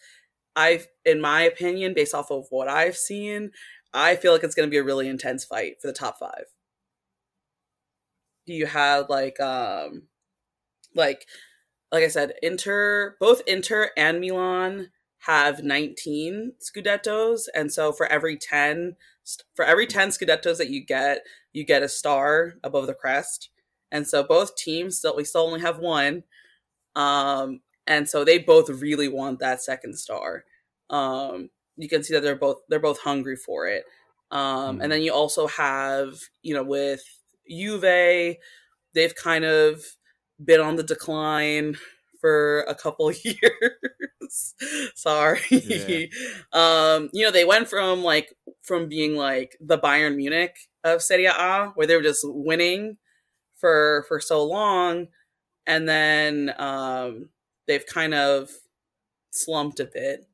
I've 0.57 0.89
in 1.07 1.21
my 1.23 1.43
opinion 1.43 1.95
based 1.95 2.15
off 2.15 2.31
of 2.31 2.47
what 2.51 2.69
I've 2.69 2.99
seen, 2.99 3.53
I 3.95 4.17
feel 4.17 4.33
like 4.33 4.45
it's 4.45 4.55
going 4.55 4.69
to 4.69 4.73
be 4.73 4.79
a 4.79 4.85
really 4.85 5.09
intense 5.09 5.45
fight 5.47 5.81
for 5.81 5.89
the 5.89 5.95
top 5.95 6.19
5. 6.19 6.45
Do 8.47 8.53
you 8.53 8.67
have 8.67 9.09
like 9.09 9.41
um 9.41 10.09
like 10.95 11.27
like 11.93 12.05
I 12.05 12.09
said, 12.09 12.35
Inter, 12.43 13.17
both 13.21 13.43
Inter 13.47 13.91
and 13.97 14.21
Milan 14.21 14.91
have 15.27 15.63
19 15.63 16.53
Scudettos, 16.61 17.43
and 17.55 17.73
so 17.73 17.93
for 17.93 18.07
every 18.07 18.37
10, 18.37 18.97
for 19.55 19.65
every 19.65 19.87
10 19.87 20.11
Scudettos 20.11 20.59
that 20.59 20.71
you 20.71 20.85
get, 20.85 21.25
you 21.53 21.65
get 21.65 21.83
a 21.83 21.89
star 21.89 22.55
above 22.63 22.87
the 22.87 22.95
crest. 22.95 23.51
And 23.93 24.07
so 24.07 24.23
both 24.25 24.57
teams 24.57 24.99
still, 24.99 25.17
we 25.17 25.25
still 25.25 25.43
only 25.43 25.61
have 25.61 25.79
one, 25.79 26.25
um, 26.97 27.61
and 27.87 28.09
so 28.09 28.25
they 28.25 28.39
both 28.39 28.69
really 28.69 29.09
want 29.09 29.41
that 29.41 29.63
second 29.63 29.99
star. 29.99 30.45
Um, 30.91 31.51
you 31.77 31.89
can 31.89 32.03
see 32.03 32.15
that 32.15 32.23
they're 32.23 32.37
both 32.37 32.59
they're 32.69 32.81
both 32.81 33.01
hungry 33.01 33.37
for 33.37 33.67
it. 33.67 33.85
Um, 34.31 34.81
and 34.81 34.91
then 34.91 35.03
you 35.03 35.13
also 35.13 35.47
have 35.49 36.15
you 36.43 36.55
know 36.55 36.63
with 36.63 37.03
Juve, 37.49 38.37
they've 38.95 39.15
kind 39.15 39.45
of 39.45 39.85
been 40.43 40.61
on 40.61 40.77
the 40.77 40.83
decline 40.83 41.77
for 42.21 42.63
a 42.63 42.75
couple 42.75 43.11
years. 43.25 43.41
Sorry. 44.95 45.41
Yeah. 45.51 46.07
um, 46.53 47.11
you 47.13 47.25
know, 47.25 47.31
they 47.31 47.45
went 47.45 47.69
from 47.69 48.03
like 48.03 48.35
from 48.63 48.89
being 48.89 49.17
like 49.17 49.57
the 49.61 49.79
Bayern 49.79 50.17
Munich 50.17 50.57
of 50.85 51.03
Serie 51.03 51.27
A, 51.27 51.73
where 51.75 51.87
they 51.87 51.97
were 51.97 52.03
just 52.03 52.25
winning 52.25 52.97
for 53.57 54.05
for 54.09 54.21
so 54.21 54.45
long, 54.45 55.09
and 55.67 55.89
then 55.89 56.55
um, 56.59 57.31
they've 57.67 57.87
kind 57.87 58.15
of 58.15 58.51
slumped 59.33 59.81
a 59.81 59.87
bit. 59.87 60.27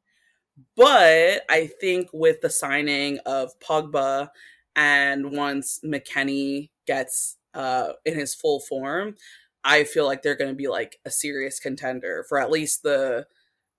But 0.77 1.45
I 1.49 1.69
think 1.81 2.09
with 2.13 2.41
the 2.41 2.51
signing 2.51 3.19
of 3.27 3.59
Pogba 3.61 4.31
and 4.77 5.33
once 5.33 5.81
McKennie 5.85 6.71
gets 6.87 7.37
uh, 7.55 7.93
in 8.05 8.15
his 8.19 8.35
full 8.35 8.61
form, 8.61 9.17
I 9.65 9.85
feel 9.85 10.07
like 10.07 10.23
they're 10.23 10.37
going 10.37 10.51
to 10.51 10.57
be 10.57 10.69
like 10.69 10.99
a 11.05 11.11
serious 11.11 11.59
contender 11.61 12.25
for 12.29 12.39
at 12.39 12.51
least 12.51 12.83
the 12.83 13.27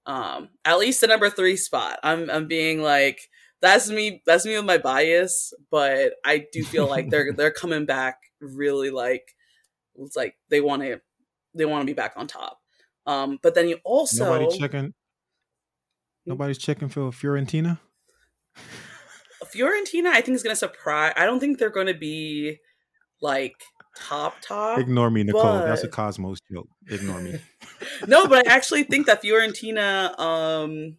um 0.05 0.50
at 0.65 0.79
least 0.79 1.01
the 1.01 1.08
number 1.08 1.29
3 1.29 1.55
spot. 1.58 2.00
I'm 2.03 2.29
I'm 2.29 2.48
being 2.48 2.81
like 2.81 3.20
that's 3.62 3.89
me 3.89 4.22
that's 4.25 4.46
me 4.46 4.55
with 4.55 4.65
my 4.65 4.77
bias, 4.77 5.53
but 5.70 6.13
I 6.25 6.46
do 6.51 6.63
feel 6.63 6.88
like 6.88 7.10
they're 7.10 7.34
they're 7.36 7.51
coming 7.51 7.86
back 7.86 8.17
really 8.39 8.89
like 8.89 9.36
it's 9.96 10.15
like 10.15 10.36
they 10.50 10.62
want 10.62 10.81
to 10.81 11.00
they 11.53 11.65
want 11.65 11.81
to 11.81 11.86
be 11.86 11.93
back 11.93 12.13
on 12.15 12.27
top. 12.27 12.60
Um 13.05 13.39
but 13.41 13.55
then 13.55 13.67
you 13.67 13.77
also 13.84 14.25
Nobody 14.25 14.58
checking. 14.58 14.93
Nobody's 16.25 16.58
checking 16.58 16.89
for 16.89 17.12
Fiorentina. 17.12 17.79
Fiorentina 19.46 20.08
I 20.08 20.22
think 20.22 20.36
is 20.36 20.43
going 20.43 20.53
to 20.53 20.60
surprise 20.60 21.13
I 21.17 21.25
don't 21.25 21.39
think 21.39 21.58
they're 21.58 21.70
going 21.70 21.88
to 21.88 21.93
be 21.93 22.58
like 23.22 23.55
top 23.98 24.36
top. 24.41 24.79
Ignore 24.79 25.10
me, 25.10 25.24
Nicole. 25.24 25.60
That's 25.60 25.84
a 25.84 25.88
but- 25.88 25.93
Cosmos 25.93 26.39
joke. 26.51 26.67
Ignore 26.89 27.22
me. 27.22 27.39
no, 28.08 28.27
but 28.27 28.48
I 28.48 28.53
actually 28.53 28.84
think 28.84 29.08
that 29.08 29.24
Fiorentina, 29.24 30.17
um, 30.20 30.98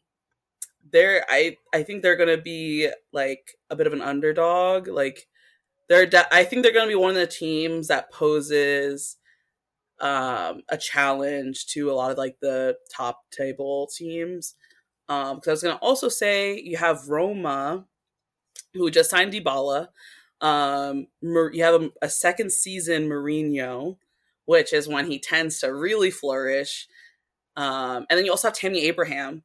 they're 0.91 1.25
I 1.29 1.57
I 1.75 1.83
think 1.83 2.03
they're 2.03 2.17
gonna 2.17 2.39
be 2.39 2.91
like 3.13 3.57
a 3.71 3.77
bit 3.77 3.87
of 3.87 3.93
an 3.93 4.03
underdog. 4.03 4.89
Like 4.89 5.29
they're 5.89 6.07
de- 6.07 6.35
I 6.35 6.45
think 6.45 6.63
they're 6.63 6.75
gonna 6.75 6.89
be 6.89 6.95
one 6.95 7.11
of 7.11 7.17
the 7.17 7.27
teams 7.27 7.89
that 7.89 8.13
poses 8.13 9.17
um 10.01 10.63
a 10.69 10.77
challenge 10.79 11.67
to 11.69 11.91
a 11.91 11.95
lot 11.95 12.11
of 12.11 12.19
like 12.19 12.37
the 12.41 12.77
top 12.95 13.31
table 13.31 13.89
teams. 13.97 14.55
Um, 15.09 15.37
because 15.37 15.49
I 15.49 15.53
was 15.53 15.63
gonna 15.63 15.77
also 15.83 16.09
say 16.09 16.61
you 16.61 16.77
have 16.79 17.09
Roma, 17.09 17.87
who 18.75 18.91
just 18.91 19.11
signed 19.11 19.33
Dybala. 19.33 19.89
Um, 20.41 21.07
you 21.23 21.63
have 21.63 21.83
a, 21.83 21.91
a 22.03 22.09
second 22.09 22.53
season 22.53 23.09
Mourinho, 23.09 23.97
which 24.47 24.73
is 24.73 24.89
when 24.89 25.11
he 25.11 25.19
tends 25.19 25.61
to 25.61 25.73
really 25.73 26.11
flourish. 26.11 26.87
Um, 27.57 28.07
and 28.09 28.19
then 28.19 28.25
you 28.25 28.31
also 28.31 28.49
have 28.49 28.57
Tammy 28.57 28.85
Abraham. 28.87 29.43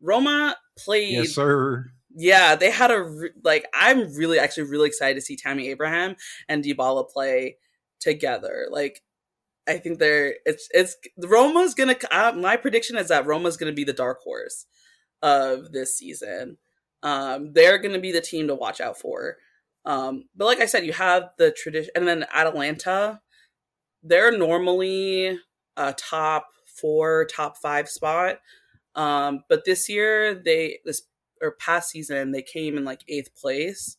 Roma 0.00 0.56
played, 0.78 1.12
yes, 1.12 1.34
sir. 1.34 1.92
yeah, 2.14 2.56
they 2.56 2.70
had 2.70 2.90
a 2.90 3.02
re- 3.02 3.30
like. 3.44 3.66
I'm 3.74 4.12
really 4.14 4.38
actually 4.38 4.64
really 4.64 4.88
excited 4.88 5.14
to 5.14 5.20
see 5.20 5.36
Tammy 5.36 5.68
Abraham 5.68 6.16
and 6.48 6.64
Dybala 6.64 7.08
play 7.08 7.58
together. 8.00 8.66
Like, 8.70 9.02
I 9.68 9.78
think 9.78 9.98
they're 9.98 10.34
it's 10.44 10.68
it's 10.72 10.96
Roma's 11.18 11.74
gonna. 11.74 11.96
Uh, 12.10 12.32
my 12.36 12.56
prediction 12.56 12.96
is 12.96 13.08
that 13.08 13.26
Roma's 13.26 13.56
gonna 13.56 13.72
be 13.72 13.84
the 13.84 13.92
dark 13.92 14.20
horse 14.24 14.66
of 15.22 15.70
this 15.72 15.96
season. 15.96 16.56
Um, 17.04 17.52
they're 17.52 17.78
gonna 17.78 18.00
be 18.00 18.12
the 18.12 18.20
team 18.20 18.48
to 18.48 18.54
watch 18.54 18.80
out 18.80 18.98
for. 18.98 19.36
Um, 19.84 20.24
but 20.34 20.46
like 20.46 20.60
I 20.60 20.66
said, 20.66 20.84
you 20.84 20.92
have 20.94 21.30
the 21.38 21.52
tradition, 21.52 21.90
and 21.94 22.08
then 22.08 22.26
Atalanta. 22.34 23.20
They're 24.02 24.36
normally 24.36 25.38
a 25.76 25.92
top 25.94 26.48
four, 26.66 27.26
top 27.26 27.56
five 27.58 27.88
spot. 27.88 28.40
Um, 28.94 29.44
but 29.48 29.64
this 29.64 29.88
year 29.88 30.34
they 30.34 30.80
this 30.84 31.02
or 31.42 31.52
past 31.52 31.90
season 31.90 32.32
they 32.32 32.42
came 32.42 32.76
in 32.78 32.84
like 32.84 33.02
eighth 33.08 33.34
place, 33.34 33.96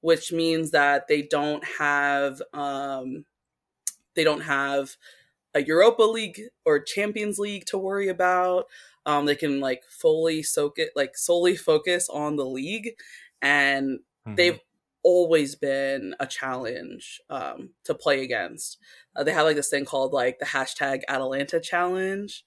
which 0.00 0.32
means 0.32 0.72
that 0.72 1.08
they 1.08 1.22
don't 1.22 1.64
have 1.64 2.42
um 2.54 3.26
they 4.14 4.24
don't 4.24 4.42
have 4.42 4.96
a 5.54 5.62
Europa 5.62 6.02
League 6.02 6.42
or 6.64 6.80
Champions 6.80 7.38
League 7.38 7.66
to 7.66 7.78
worry 7.78 8.08
about. 8.08 8.66
Um, 9.06 9.26
they 9.26 9.36
can 9.36 9.60
like 9.60 9.84
fully 9.84 10.42
soak 10.42 10.78
it 10.78 10.92
like 10.96 11.16
solely 11.16 11.56
focus 11.56 12.08
on 12.08 12.36
the 12.36 12.46
league 12.46 12.96
and 13.42 14.00
Mhm. 14.26 14.36
they've 14.36 14.60
always 15.02 15.54
been 15.54 16.14
a 16.20 16.26
challenge 16.26 17.20
um, 17.30 17.70
to 17.84 17.94
play 17.94 18.22
against. 18.22 18.78
Uh, 19.16 19.24
they 19.24 19.32
have 19.32 19.44
like 19.44 19.56
this 19.56 19.68
thing 19.68 19.84
called 19.84 20.12
like 20.12 20.38
the 20.38 20.46
hashtag 20.46 21.02
Atalanta 21.08 21.60
challenge. 21.60 22.44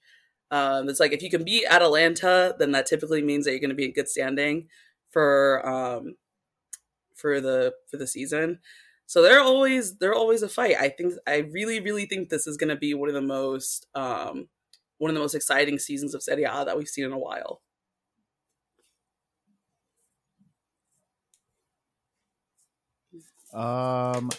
Um, 0.50 0.88
it's 0.88 1.00
like 1.00 1.12
if 1.12 1.22
you 1.22 1.30
can 1.30 1.44
beat 1.44 1.66
Atalanta, 1.68 2.54
then 2.58 2.72
that 2.72 2.86
typically 2.86 3.22
means 3.22 3.44
that 3.44 3.50
you're 3.50 3.60
going 3.60 3.70
to 3.70 3.76
be 3.76 3.86
in 3.86 3.92
good 3.92 4.08
standing 4.08 4.68
for 5.10 5.66
um, 5.68 6.14
for 7.14 7.40
the 7.40 7.74
for 7.90 7.96
the 7.96 8.06
season. 8.06 8.60
So 9.06 9.22
they're 9.22 9.40
always 9.40 9.98
they're 9.98 10.14
always 10.14 10.42
a 10.42 10.48
fight. 10.48 10.76
I 10.78 10.88
think 10.88 11.14
I 11.26 11.38
really 11.38 11.80
really 11.80 12.06
think 12.06 12.28
this 12.28 12.46
is 12.46 12.56
going 12.56 12.70
to 12.70 12.76
be 12.76 12.94
one 12.94 13.08
of 13.08 13.14
the 13.14 13.20
most 13.22 13.86
um, 13.94 14.48
one 14.98 15.10
of 15.10 15.14
the 15.14 15.20
most 15.20 15.34
exciting 15.34 15.78
seasons 15.78 16.14
of 16.14 16.22
Serie 16.22 16.44
A 16.44 16.64
that 16.64 16.76
we've 16.76 16.88
seen 16.88 17.04
in 17.04 17.12
a 17.12 17.18
while. 17.18 17.60
Um, 23.56 24.30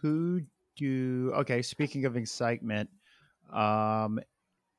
who 0.00 0.40
do? 0.76 1.32
Okay, 1.36 1.60
speaking 1.62 2.06
of 2.06 2.16
excitement, 2.16 2.88
um, 3.52 4.18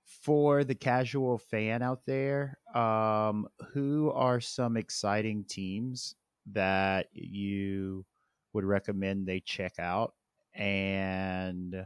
for 0.06 0.64
the 0.64 0.76
casual 0.76 1.38
fan 1.38 1.82
out 1.82 2.02
there, 2.06 2.58
um, 2.74 3.48
who 3.74 4.12
are 4.12 4.42
some 4.42 4.76
exciting 4.76 5.46
teams 5.46 6.16
that 6.52 7.08
you 7.14 8.06
would 8.54 8.64
recommend 8.64 9.28
they 9.28 9.40
check 9.40 9.74
out. 9.80 10.14
And 10.54 11.86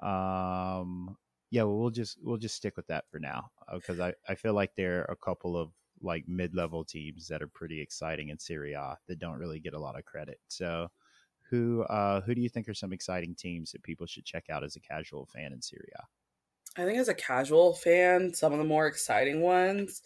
um, 0.00 1.16
yeah, 1.50 1.62
well, 1.64 1.90
just 1.90 2.18
we'll 2.22 2.36
just 2.36 2.56
stick 2.56 2.76
with 2.76 2.86
that 2.88 3.08
for 3.10 3.18
now 3.18 3.50
because 3.72 3.98
uh, 4.00 4.12
I 4.28 4.32
I 4.32 4.34
feel 4.36 4.54
like 4.54 4.74
there 4.76 5.00
are 5.00 5.12
a 5.12 5.16
couple 5.16 5.56
of 5.56 5.70
like 6.02 6.28
mid-level 6.28 6.84
teams 6.84 7.26
that 7.28 7.42
are 7.42 7.48
pretty 7.48 7.80
exciting 7.80 8.28
in 8.28 8.38
Serie 8.38 8.74
A 8.74 8.98
that 9.08 9.18
don't 9.18 9.38
really 9.38 9.60
get 9.60 9.74
a 9.74 9.80
lot 9.80 9.98
of 9.98 10.04
credit. 10.04 10.38
So 10.48 10.88
who 11.50 11.82
uh, 11.82 12.20
who 12.22 12.34
do 12.34 12.40
you 12.40 12.48
think 12.48 12.68
are 12.68 12.74
some 12.74 12.92
exciting 12.92 13.34
teams 13.34 13.72
that 13.72 13.82
people 13.82 14.06
should 14.06 14.24
check 14.24 14.44
out 14.50 14.64
as 14.64 14.76
a 14.76 14.80
casual 14.80 15.26
fan 15.26 15.52
in 15.52 15.62
Serie 15.62 15.92
A? 15.96 16.80
I 16.80 16.84
think 16.84 16.98
as 16.98 17.08
a 17.08 17.14
casual 17.14 17.74
fan, 17.74 18.34
some 18.34 18.52
of 18.52 18.58
the 18.58 18.64
more 18.64 18.86
exciting 18.86 19.40
ones, 19.40 20.02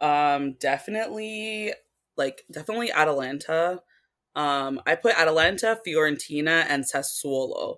um, 0.00 0.54
definitely 0.54 1.72
like 2.16 2.44
definitely 2.50 2.92
Atalanta. 2.92 3.82
Um, 4.36 4.80
I 4.86 4.94
put 4.96 5.18
Atalanta, 5.18 5.78
Fiorentina, 5.86 6.66
and 6.68 6.84
Sassuolo. 6.84 7.76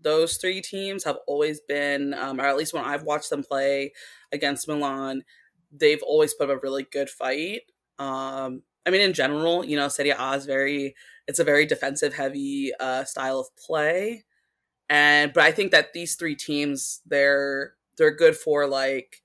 Those 0.00 0.36
three 0.36 0.60
teams 0.60 1.04
have 1.04 1.18
always 1.28 1.60
been, 1.60 2.12
um, 2.14 2.40
or 2.40 2.44
at 2.44 2.56
least 2.56 2.74
when 2.74 2.84
I've 2.84 3.04
watched 3.04 3.30
them 3.30 3.44
play 3.44 3.92
against 4.32 4.66
Milan, 4.66 5.22
they've 5.70 6.02
always 6.02 6.34
put 6.34 6.50
up 6.50 6.56
a 6.56 6.60
really 6.60 6.86
good 6.90 7.08
fight. 7.08 7.62
Um, 8.00 8.62
I 8.84 8.90
mean, 8.90 9.00
in 9.00 9.12
general, 9.12 9.64
you 9.64 9.76
know, 9.76 9.88
Serie 9.88 10.10
A 10.10 10.32
is 10.32 10.44
very, 10.44 10.94
it's 11.28 11.38
a 11.38 11.44
very 11.44 11.66
defensive 11.66 12.14
heavy 12.14 12.72
uh, 12.80 13.04
style 13.04 13.38
of 13.38 13.54
play. 13.56 14.24
And, 14.88 15.32
but 15.32 15.44
I 15.44 15.52
think 15.52 15.70
that 15.70 15.92
these 15.92 16.16
three 16.16 16.34
teams, 16.34 17.00
they're, 17.06 17.74
they're 17.96 18.14
good 18.14 18.36
for 18.36 18.66
like, 18.66 19.22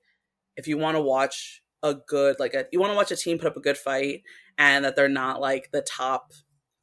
if 0.56 0.68
you 0.68 0.78
want 0.78 0.96
to 0.96 1.02
watch 1.02 1.62
a 1.82 1.94
good, 1.94 2.36
like 2.38 2.54
a, 2.54 2.66
you 2.72 2.80
want 2.80 2.92
to 2.92 2.96
watch 2.96 3.10
a 3.10 3.16
team 3.16 3.38
put 3.38 3.48
up 3.48 3.56
a 3.56 3.60
good 3.60 3.76
fight 3.76 4.22
and 4.56 4.84
that 4.84 4.96
they're 4.96 5.08
not 5.08 5.40
like 5.40 5.70
the 5.72 5.82
top 5.82 6.32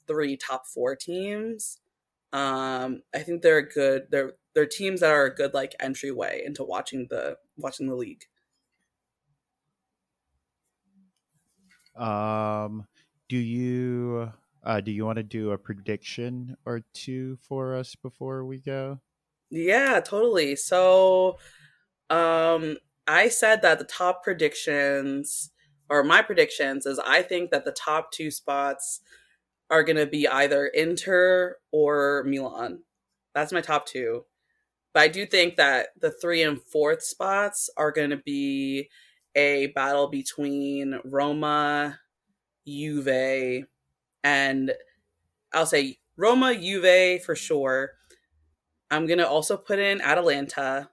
three, 0.07 0.37
top 0.37 0.67
four 0.67 0.95
teams. 0.95 1.79
Um, 2.33 3.01
I 3.13 3.19
think 3.19 3.41
they're 3.41 3.61
good, 3.61 4.07
they're, 4.11 4.33
they're 4.53 4.65
teams 4.65 4.99
that 4.99 5.11
are 5.11 5.25
a 5.25 5.33
good 5.33 5.53
like 5.53 5.75
entryway 5.79 6.43
into 6.45 6.63
watching 6.63 7.07
the, 7.09 7.37
watching 7.57 7.87
the 7.87 7.95
league. 7.95 8.25
Um, 11.95 12.87
do 13.29 13.37
you 13.37 14.31
uh, 14.63 14.81
do 14.81 14.91
you 14.91 15.05
want 15.05 15.17
to 15.17 15.23
do 15.23 15.51
a 15.51 15.57
prediction 15.57 16.57
or 16.65 16.81
two 16.93 17.37
for 17.37 17.75
us 17.75 17.95
before 17.95 18.45
we 18.45 18.59
go? 18.59 18.99
Yeah, 19.51 19.99
totally. 19.99 20.55
So, 20.55 21.37
um, 22.09 22.77
I 23.07 23.29
said 23.29 23.61
that 23.61 23.79
the 23.79 23.85
top 23.85 24.23
predictions 24.23 25.51
or 25.89 26.03
my 26.03 26.21
predictions 26.21 26.85
is 26.85 26.99
I 26.99 27.21
think 27.21 27.51
that 27.51 27.65
the 27.65 27.71
top 27.71 28.11
two 28.11 28.31
spots 28.31 29.01
are 29.69 29.83
going 29.83 29.97
to 29.97 30.05
be 30.05 30.27
either 30.27 30.67
Inter 30.67 31.57
or 31.71 32.23
Milan. 32.27 32.83
That's 33.33 33.51
my 33.51 33.61
top 33.61 33.85
two. 33.85 34.25
But 34.93 35.03
I 35.03 35.07
do 35.09 35.25
think 35.25 35.57
that 35.57 35.89
the 35.99 36.11
three 36.11 36.41
and 36.41 36.61
fourth 36.61 37.03
spots 37.03 37.69
are 37.77 37.91
going 37.91 38.11
to 38.11 38.17
be 38.17 38.89
a 39.35 39.67
battle 39.67 40.07
between 40.07 40.99
Roma, 41.05 41.99
Juve, 42.67 43.65
and 44.23 44.73
I'll 45.53 45.65
say 45.65 45.99
Roma, 46.17 46.55
Juve 46.55 47.23
for 47.23 47.35
sure. 47.35 47.91
I'm 48.91 49.07
going 49.07 49.19
to 49.19 49.27
also 49.27 49.57
put 49.57 49.79
in 49.79 50.01
Atalanta, 50.01 50.89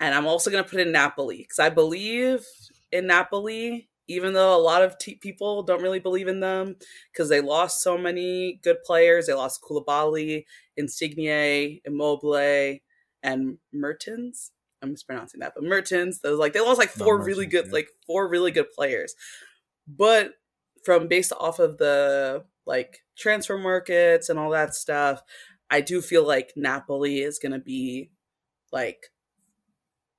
and 0.00 0.14
I'm 0.14 0.26
also 0.26 0.50
going 0.50 0.64
to 0.64 0.70
put 0.70 0.80
in 0.80 0.92
Napoli 0.92 1.38
because 1.38 1.58
I 1.58 1.70
believe 1.70 2.44
in 2.92 3.06
Napoli, 3.06 3.88
even 4.08 4.34
though 4.34 4.56
a 4.56 4.60
lot 4.60 4.82
of 4.82 4.98
t- 4.98 5.16
people 5.16 5.62
don't 5.62 5.82
really 5.82 6.00
believe 6.00 6.28
in 6.28 6.40
them 6.40 6.76
because 7.12 7.28
they 7.28 7.40
lost 7.40 7.82
so 7.82 7.98
many 7.98 8.60
good 8.62 8.78
players. 8.84 9.26
They 9.26 9.34
lost 9.34 9.62
Koulibaly, 9.62 10.44
Insigne, 10.76 11.80
Immobile, 11.84 12.78
and 13.22 13.58
Mertens. 13.72 14.52
I'm 14.84 14.92
mispronouncing 14.92 15.40
that, 15.40 15.54
but 15.54 15.64
Mertens. 15.64 16.20
Those 16.20 16.38
like 16.38 16.52
they 16.52 16.60
lost 16.60 16.78
like 16.78 16.90
four 16.90 17.18
no, 17.18 17.24
really 17.24 17.46
good, 17.46 17.66
yeah. 17.66 17.72
like 17.72 17.88
four 18.06 18.28
really 18.28 18.50
good 18.50 18.66
players. 18.76 19.14
But 19.88 20.34
from 20.84 21.08
based 21.08 21.32
off 21.32 21.58
of 21.58 21.78
the 21.78 22.44
like 22.66 23.00
transfer 23.16 23.58
markets 23.58 24.28
and 24.28 24.38
all 24.38 24.50
that 24.50 24.74
stuff, 24.74 25.22
I 25.70 25.80
do 25.80 26.00
feel 26.02 26.26
like 26.26 26.52
Napoli 26.56 27.20
is 27.20 27.38
going 27.38 27.52
to 27.52 27.58
be 27.58 28.10
like 28.72 29.10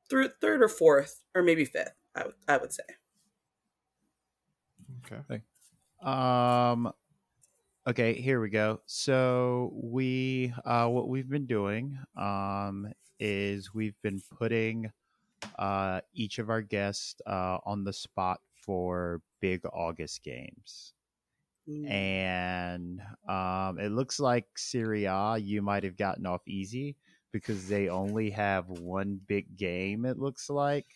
third, 0.10 0.32
third 0.42 0.62
or 0.62 0.70
fourth, 0.70 1.22
or 1.36 1.44
maybe 1.44 1.66
fifth. 1.66 1.94
I 2.16 2.26
would 2.26 2.36
I 2.48 2.58
would 2.58 2.74
say. 2.74 2.84
Okay. 5.06 5.42
Um. 6.02 6.92
Okay, 7.88 8.14
here 8.14 8.42
we 8.42 8.50
go. 8.50 8.82
So 8.88 9.72
we 9.76 10.52
uh, 10.66 10.88
what 10.88 11.08
we've 11.08 11.30
been 11.30 11.46
doing 11.46 12.00
um 12.18 12.92
is 13.20 13.74
we've 13.76 14.00
been 14.02 14.22
putting 14.40 14.92
uh, 15.60 16.02
each 16.14 16.40
of 16.40 16.50
our 16.50 16.62
guests 16.62 17.16
uh, 17.28 17.60
on 17.64 17.84
the 17.84 17.94
spot 17.94 18.40
for 18.66 19.22
big 19.40 19.62
August 19.72 20.24
games. 20.24 20.94
Mm. 21.70 21.92
And 21.92 23.02
um, 23.30 23.80
it 23.80 23.92
looks 23.92 24.20
like 24.20 24.46
Serie 24.58 25.06
A 25.06 25.38
you 25.38 25.62
might 25.62 25.84
have 25.84 25.98
gotten 25.98 26.26
off 26.26 26.42
easy 26.48 26.96
because 27.32 27.68
they 27.68 27.90
only 27.90 28.32
have 28.32 28.68
one 28.70 29.20
big 29.28 29.58
game, 29.58 30.06
it 30.06 30.18
looks 30.18 30.50
like, 30.50 30.88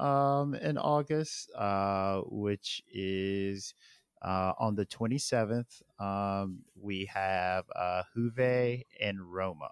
um, 0.00 0.54
in 0.54 0.78
August, 0.78 1.50
uh, 1.56 2.22
which 2.26 2.82
is 2.92 3.74
uh, 4.24 4.54
on 4.58 4.74
the 4.74 4.86
27th. 4.86 5.82
Um, 6.00 6.60
we 6.80 7.10
have 7.12 7.64
uh, 7.76 8.02
Juve 8.14 8.82
and 9.00 9.20
Roma. 9.20 9.70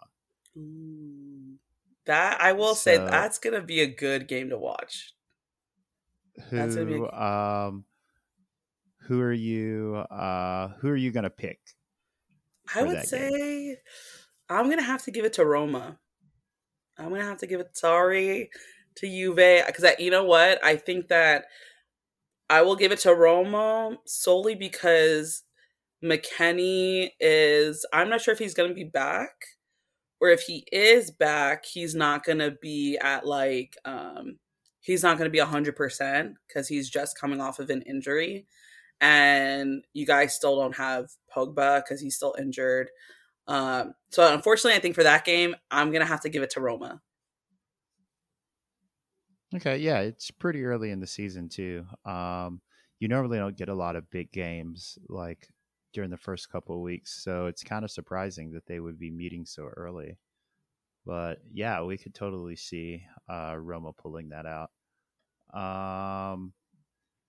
Ooh. 0.56 1.58
That 2.06 2.40
I 2.40 2.52
will 2.52 2.74
so, 2.74 2.90
say 2.90 2.96
that's 2.98 3.38
gonna 3.38 3.62
be 3.62 3.80
a 3.80 3.86
good 3.86 4.26
game 4.26 4.50
to 4.50 4.58
watch. 4.58 5.14
Who 6.50 7.06
a... 7.06 7.66
um 7.68 7.84
who 9.02 9.20
are 9.20 9.32
you 9.32 9.96
uh 10.10 10.68
who 10.80 10.88
are 10.88 10.96
you 10.96 11.12
gonna 11.12 11.30
pick? 11.30 11.60
I 12.74 12.82
would 12.82 13.04
say 13.04 13.30
game? 13.30 13.76
I'm 14.48 14.68
gonna 14.68 14.82
have 14.82 15.04
to 15.04 15.12
give 15.12 15.24
it 15.24 15.34
to 15.34 15.44
Roma. 15.44 15.98
I'm 16.98 17.10
gonna 17.10 17.24
have 17.24 17.38
to 17.38 17.46
give 17.46 17.60
it 17.60 17.76
sorry 17.76 18.50
to 18.96 19.06
Juve 19.06 19.64
because 19.66 19.94
you 20.00 20.10
know 20.10 20.24
what 20.24 20.64
I 20.64 20.76
think 20.76 21.08
that 21.08 21.44
I 22.52 22.62
will 22.62 22.76
give 22.76 22.92
it 22.92 23.00
to 23.00 23.14
Roma 23.14 23.96
solely 24.06 24.54
because 24.54 25.42
McKennie 26.04 27.10
is 27.20 27.86
I'm 27.92 28.10
not 28.10 28.20
sure 28.20 28.34
if 28.34 28.38
he's 28.38 28.54
gonna 28.54 28.74
be 28.74 28.84
back 28.84 29.32
or 30.20 30.28
if 30.30 30.42
he 30.42 30.64
is 30.72 31.10
back, 31.10 31.64
he's 31.66 31.94
not 31.96 32.24
going 32.24 32.38
to 32.38 32.52
be 32.62 32.96
at 32.98 33.26
like 33.26 33.76
um 33.84 34.38
he's 34.80 35.02
not 35.02 35.18
going 35.18 35.26
to 35.26 35.32
be 35.32 35.40
100% 35.40 36.34
cuz 36.52 36.68
he's 36.68 36.88
just 36.90 37.18
coming 37.18 37.40
off 37.40 37.58
of 37.58 37.70
an 37.70 37.82
injury 37.82 38.46
and 39.00 39.84
you 39.94 40.06
guys 40.06 40.34
still 40.34 40.56
don't 40.60 40.76
have 40.76 41.10
Pogba 41.34 41.84
cuz 41.86 42.00
he's 42.00 42.16
still 42.16 42.36
injured. 42.38 42.90
Um 43.48 43.94
so 44.10 44.32
unfortunately 44.32 44.78
I 44.78 44.80
think 44.80 44.94
for 44.94 45.04
that 45.04 45.24
game 45.24 45.56
I'm 45.70 45.90
going 45.90 46.02
to 46.02 46.06
have 46.06 46.22
to 46.22 46.28
give 46.30 46.42
it 46.44 46.50
to 46.50 46.60
Roma. 46.60 47.02
Okay, 49.54 49.78
yeah, 49.78 50.00
it's 50.00 50.30
pretty 50.30 50.64
early 50.64 50.90
in 50.90 51.00
the 51.00 51.06
season 51.06 51.48
too. 51.48 51.84
Um 52.04 52.60
you 53.00 53.08
normally 53.08 53.38
don't 53.38 53.56
get 53.56 53.68
a 53.68 53.74
lot 53.74 53.96
of 53.96 54.08
big 54.10 54.30
games 54.30 54.96
like 55.08 55.48
during 55.92 56.10
the 56.10 56.16
first 56.16 56.50
couple 56.50 56.76
of 56.76 56.82
weeks. 56.82 57.22
So 57.22 57.46
it's 57.46 57.64
kind 57.64 57.84
of 57.84 57.90
surprising 57.90 58.52
that 58.52 58.66
they 58.66 58.80
would 58.80 58.98
be 58.98 59.10
meeting 59.10 59.44
so 59.44 59.64
early. 59.64 60.18
But 61.04 61.40
yeah, 61.52 61.82
we 61.82 61.98
could 61.98 62.14
totally 62.14 62.56
see 62.56 63.02
uh, 63.28 63.56
Roma 63.56 63.92
pulling 63.92 64.28
that 64.30 64.46
out. 64.46 64.70
Um, 65.52 66.52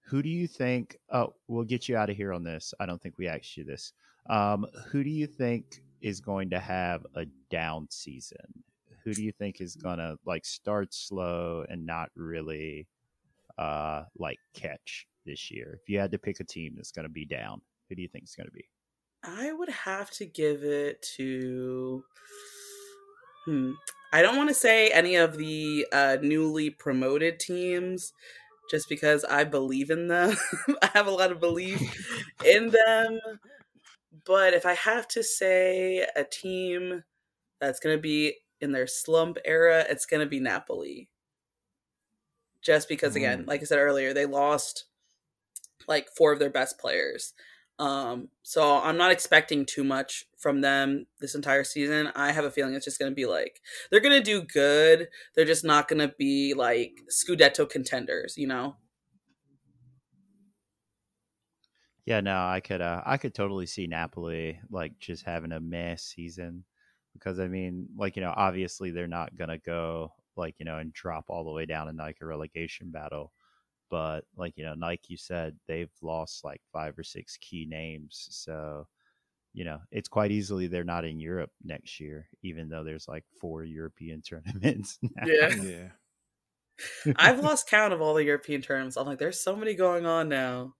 who 0.06 0.22
do 0.22 0.30
you 0.30 0.48
think? 0.48 0.98
Oh, 1.12 1.34
we'll 1.48 1.64
get 1.64 1.90
you 1.90 1.98
out 1.98 2.10
of 2.10 2.16
here 2.16 2.34
on 2.34 2.44
this. 2.44 2.74
I 2.80 2.86
don't 2.86 3.02
think 3.02 3.18
we 3.18 3.28
asked 3.28 3.58
you 3.58 3.64
this. 3.64 3.94
Um, 4.30 4.66
who 4.88 5.04
do 5.04 5.10
you 5.10 5.28
think 5.28 5.82
is 6.02 6.20
going 6.22 6.52
to 6.52 6.60
have 6.60 7.06
a 7.16 7.26
down 7.50 7.88
season? 7.90 8.64
Who 9.04 9.14
do 9.14 9.24
you 9.24 9.32
think 9.32 9.60
is 9.60 9.76
going 9.76 9.98
to 9.98 10.18
like 10.26 10.46
start 10.46 10.94
slow 10.94 11.66
and 11.70 11.86
not 11.86 12.10
really 12.16 12.88
uh, 13.58 14.04
like 14.18 14.40
catch 14.54 15.08
this 15.26 15.52
year? 15.52 15.80
If 15.82 15.90
you 15.90 16.00
had 16.00 16.12
to 16.12 16.18
pick 16.18 16.40
a 16.40 16.46
team 16.46 16.74
that's 16.76 16.92
going 16.92 17.08
to 17.08 17.12
be 17.12 17.26
down, 17.26 17.62
who 17.90 17.96
do 17.96 18.02
you 18.02 18.08
think 18.08 18.24
it's 18.24 18.36
going 18.36 18.48
to 18.48 18.54
be? 18.54 18.68
I 19.24 19.54
would 19.54 19.70
have 19.70 20.10
to 20.12 20.26
give 20.26 20.64
it 20.64 21.02
to. 21.18 22.04
Hmm. 23.46 23.72
I 24.12 24.22
don't 24.22 24.38
want 24.38 24.50
to 24.50 24.56
say 24.56 24.90
any 24.90 25.16
of 25.16 25.38
the 25.38 25.88
uh, 25.92 26.18
newly 26.22 26.70
promoted 26.70 27.40
teams 27.40 28.14
just 28.70 28.88
because 28.88 29.24
I 29.26 29.44
believe 29.44 29.90
in 29.90 30.08
them. 30.08 30.36
I 30.82 30.90
have 30.94 31.08
a 31.08 31.12
lot 31.12 31.32
of 31.32 31.40
belief 31.40 31.82
in 32.46 32.70
them. 32.70 33.20
But 34.26 34.54
if 34.54 34.66
I 34.66 34.74
have 34.74 35.08
to 35.10 35.24
say 35.24 36.06
a 36.16 36.24
team 36.24 37.04
that's 37.60 37.80
going 37.80 37.98
to 37.98 38.02
be 38.02 38.36
in 38.62 38.72
their 38.72 38.88
slump 38.88 39.38
era, 39.46 39.86
it's 39.90 40.06
going 40.06 40.22
to 40.22 40.30
be 40.30 40.40
Napoli. 40.40 41.10
Just 42.62 42.88
because, 42.88 43.16
again, 43.16 43.44
mm. 43.44 43.48
like 43.48 43.62
I 43.62 43.66
said 43.66 43.80
earlier, 43.80 44.14
they 44.14 44.26
lost 44.26 44.86
like 45.88 46.08
four 46.16 46.32
of 46.32 46.40
their 46.40 46.50
best 46.50 46.80
players. 46.80 47.34
Um, 47.80 48.30
so 48.44 48.80
I'm 48.80 48.98
not 48.98 49.12
expecting 49.12 49.66
too 49.66 49.84
much 49.84 50.26
from 50.38 50.62
them 50.62 51.08
this 51.20 51.36
entire 51.36 51.64
season. 51.64 52.12
I 52.16 52.32
have 52.32 52.46
a 52.46 52.52
feeling 52.52 52.76
it's 52.76 52.86
just 52.86 53.00
going 53.00 53.12
to 53.12 53.16
be 53.16 53.26
like 53.26 53.62
they're 53.90 54.00
going 54.00 54.18
to 54.18 54.24
do 54.24 54.44
good. 54.44 55.10
They're 55.36 55.46
just 55.46 55.66
not 55.66 55.88
going 55.88 56.00
to 56.00 56.14
be 56.18 56.54
like 56.54 57.02
Scudetto 57.10 57.70
contenders, 57.70 58.38
you 58.38 58.48
know. 58.48 58.76
Yeah, 62.06 62.20
no, 62.20 62.36
I 62.36 62.60
could 62.60 62.82
uh 62.82 63.02
I 63.06 63.18
could 63.18 63.34
totally 63.34 63.66
see 63.66 63.88
Napoli 63.88 64.60
like 64.70 65.00
just 65.00 65.24
having 65.24 65.54
a 65.54 65.60
mess 65.60 66.04
season 66.04 66.66
because 67.14 67.40
I 67.40 67.48
mean, 67.48 67.88
like, 67.98 68.16
you 68.16 68.22
know, 68.22 68.34
obviously 68.36 68.92
they're 68.92 69.08
not 69.08 69.36
gonna 69.36 69.58
go 69.60 70.14
like, 70.36 70.56
you 70.60 70.66
know, 70.66 70.78
and 70.80 70.94
drop 70.94 71.26
all 71.30 71.44
the 71.44 71.52
way 71.52 71.66
down 71.66 71.90
in 71.90 71.98
like 71.98 72.18
a 72.22 72.26
relegation 72.26 72.92
battle. 72.92 73.32
But 73.90 74.26
like, 74.36 74.54
you 74.58 74.66
know, 74.66 74.74
Nike 74.76 75.08
you 75.10 75.18
said, 75.18 75.58
they've 75.68 75.92
lost 76.02 76.44
like 76.44 76.62
five 76.72 76.98
or 76.98 77.04
six 77.04 77.38
key 77.38 77.66
names. 77.70 78.28
So, 78.32 78.88
you 79.54 79.66
know, 79.66 79.80
it's 79.92 80.10
quite 80.10 80.32
easily 80.32 80.68
they're 80.68 80.84
not 80.84 81.06
in 81.06 81.20
Europe 81.20 81.52
next 81.64 82.00
year, 82.00 82.30
even 82.44 82.70
though 82.70 82.84
there's 82.84 83.08
like 83.08 83.26
four 83.40 83.64
European 83.64 84.22
tournaments. 84.28 85.00
Now. 85.02 85.26
Yeah. 85.28 85.50
Yeah. 85.56 85.90
I've 87.16 87.40
lost 87.44 87.70
count 87.70 87.94
of 87.94 88.02
all 88.02 88.14
the 88.14 88.24
European 88.24 88.62
terms. 88.62 88.98
I'm 88.98 89.06
like, 89.06 89.20
there's 89.20 89.40
so 89.40 89.56
many 89.56 89.74
going 89.76 90.06
on 90.06 90.30
now. 90.30 90.76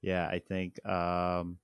Yeah, 0.00 0.26
I 0.26 0.38
think 0.38 0.84
um 0.86 1.58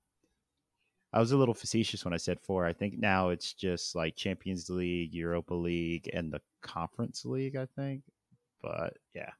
I 1.14 1.20
was 1.20 1.30
a 1.30 1.36
little 1.36 1.54
facetious 1.54 2.04
when 2.04 2.12
I 2.12 2.16
said 2.16 2.40
four. 2.40 2.66
I 2.66 2.72
think 2.72 2.98
now 2.98 3.28
it's 3.28 3.52
just 3.52 3.94
like 3.94 4.16
Champions 4.16 4.68
League, 4.68 5.14
Europa 5.14 5.54
League, 5.54 6.10
and 6.12 6.32
the 6.32 6.40
Conference 6.60 7.24
League, 7.24 7.54
I 7.54 7.66
think. 7.66 8.02
But 8.60 8.94
yeah. 9.14 9.30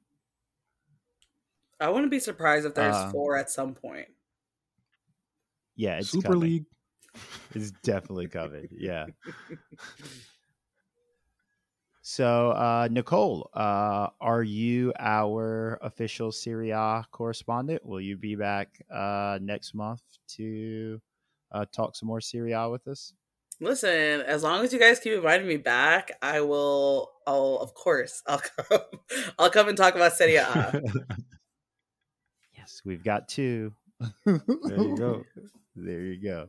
I 1.81 1.89
wouldn't 1.89 2.13
be 2.13 2.21
surprised 2.21 2.65
if 2.65 2.77
there's 2.77 2.95
Um, 2.95 3.11
four 3.11 3.37
at 3.37 3.51
some 3.51 3.75
point. 3.75 4.07
Yeah, 5.75 5.99
it's 5.99 6.11
Super 6.11 6.29
coming. 6.29 6.41
League. 6.41 6.65
It's 7.55 7.73
definitely 7.83 8.29
coming. 8.29 8.69
Yeah. 8.71 9.07
So, 12.07 12.51
uh, 12.51 12.87
Nicole, 12.91 13.49
uh, 13.55 14.11
are 14.21 14.43
you 14.43 14.93
our 14.99 15.79
official 15.81 16.33
Serie 16.33 16.69
A 16.69 17.03
correspondent? 17.11 17.83
Will 17.83 18.01
you 18.01 18.19
be 18.19 18.37
back 18.37 18.79
uh, 18.93 19.39
next 19.41 19.73
month 19.73 20.03
to 20.37 21.01
uh, 21.55 21.64
talk 21.73 21.97
some 21.97 22.09
more 22.09 22.21
Serie 22.21 22.53
A 22.53 22.69
with 22.69 22.87
us? 22.87 23.14
Listen, 23.61 24.21
as 24.23 24.43
long 24.43 24.64
as 24.64 24.73
you 24.73 24.79
guys 24.81 24.99
keep 24.99 25.12
inviting 25.14 25.47
me 25.47 25.57
back, 25.57 26.19
I 26.21 26.40
will. 26.43 27.12
I'll 27.27 27.59
of 27.62 27.73
course 27.73 28.23
I'll 28.27 28.38
come. 28.69 28.81
I'll 29.38 29.51
come 29.51 29.69
and 29.69 29.77
talk 29.77 29.95
about 29.95 30.12
Serie 30.12 30.37
A. 30.37 30.83
Yes, 32.57 32.81
we've 32.83 33.05
got 33.05 33.29
two. 33.29 33.73
There 34.25 34.40
you 34.67 34.97
go. 34.97 35.25
There 35.77 36.01
you 36.01 36.23
go. 36.23 36.47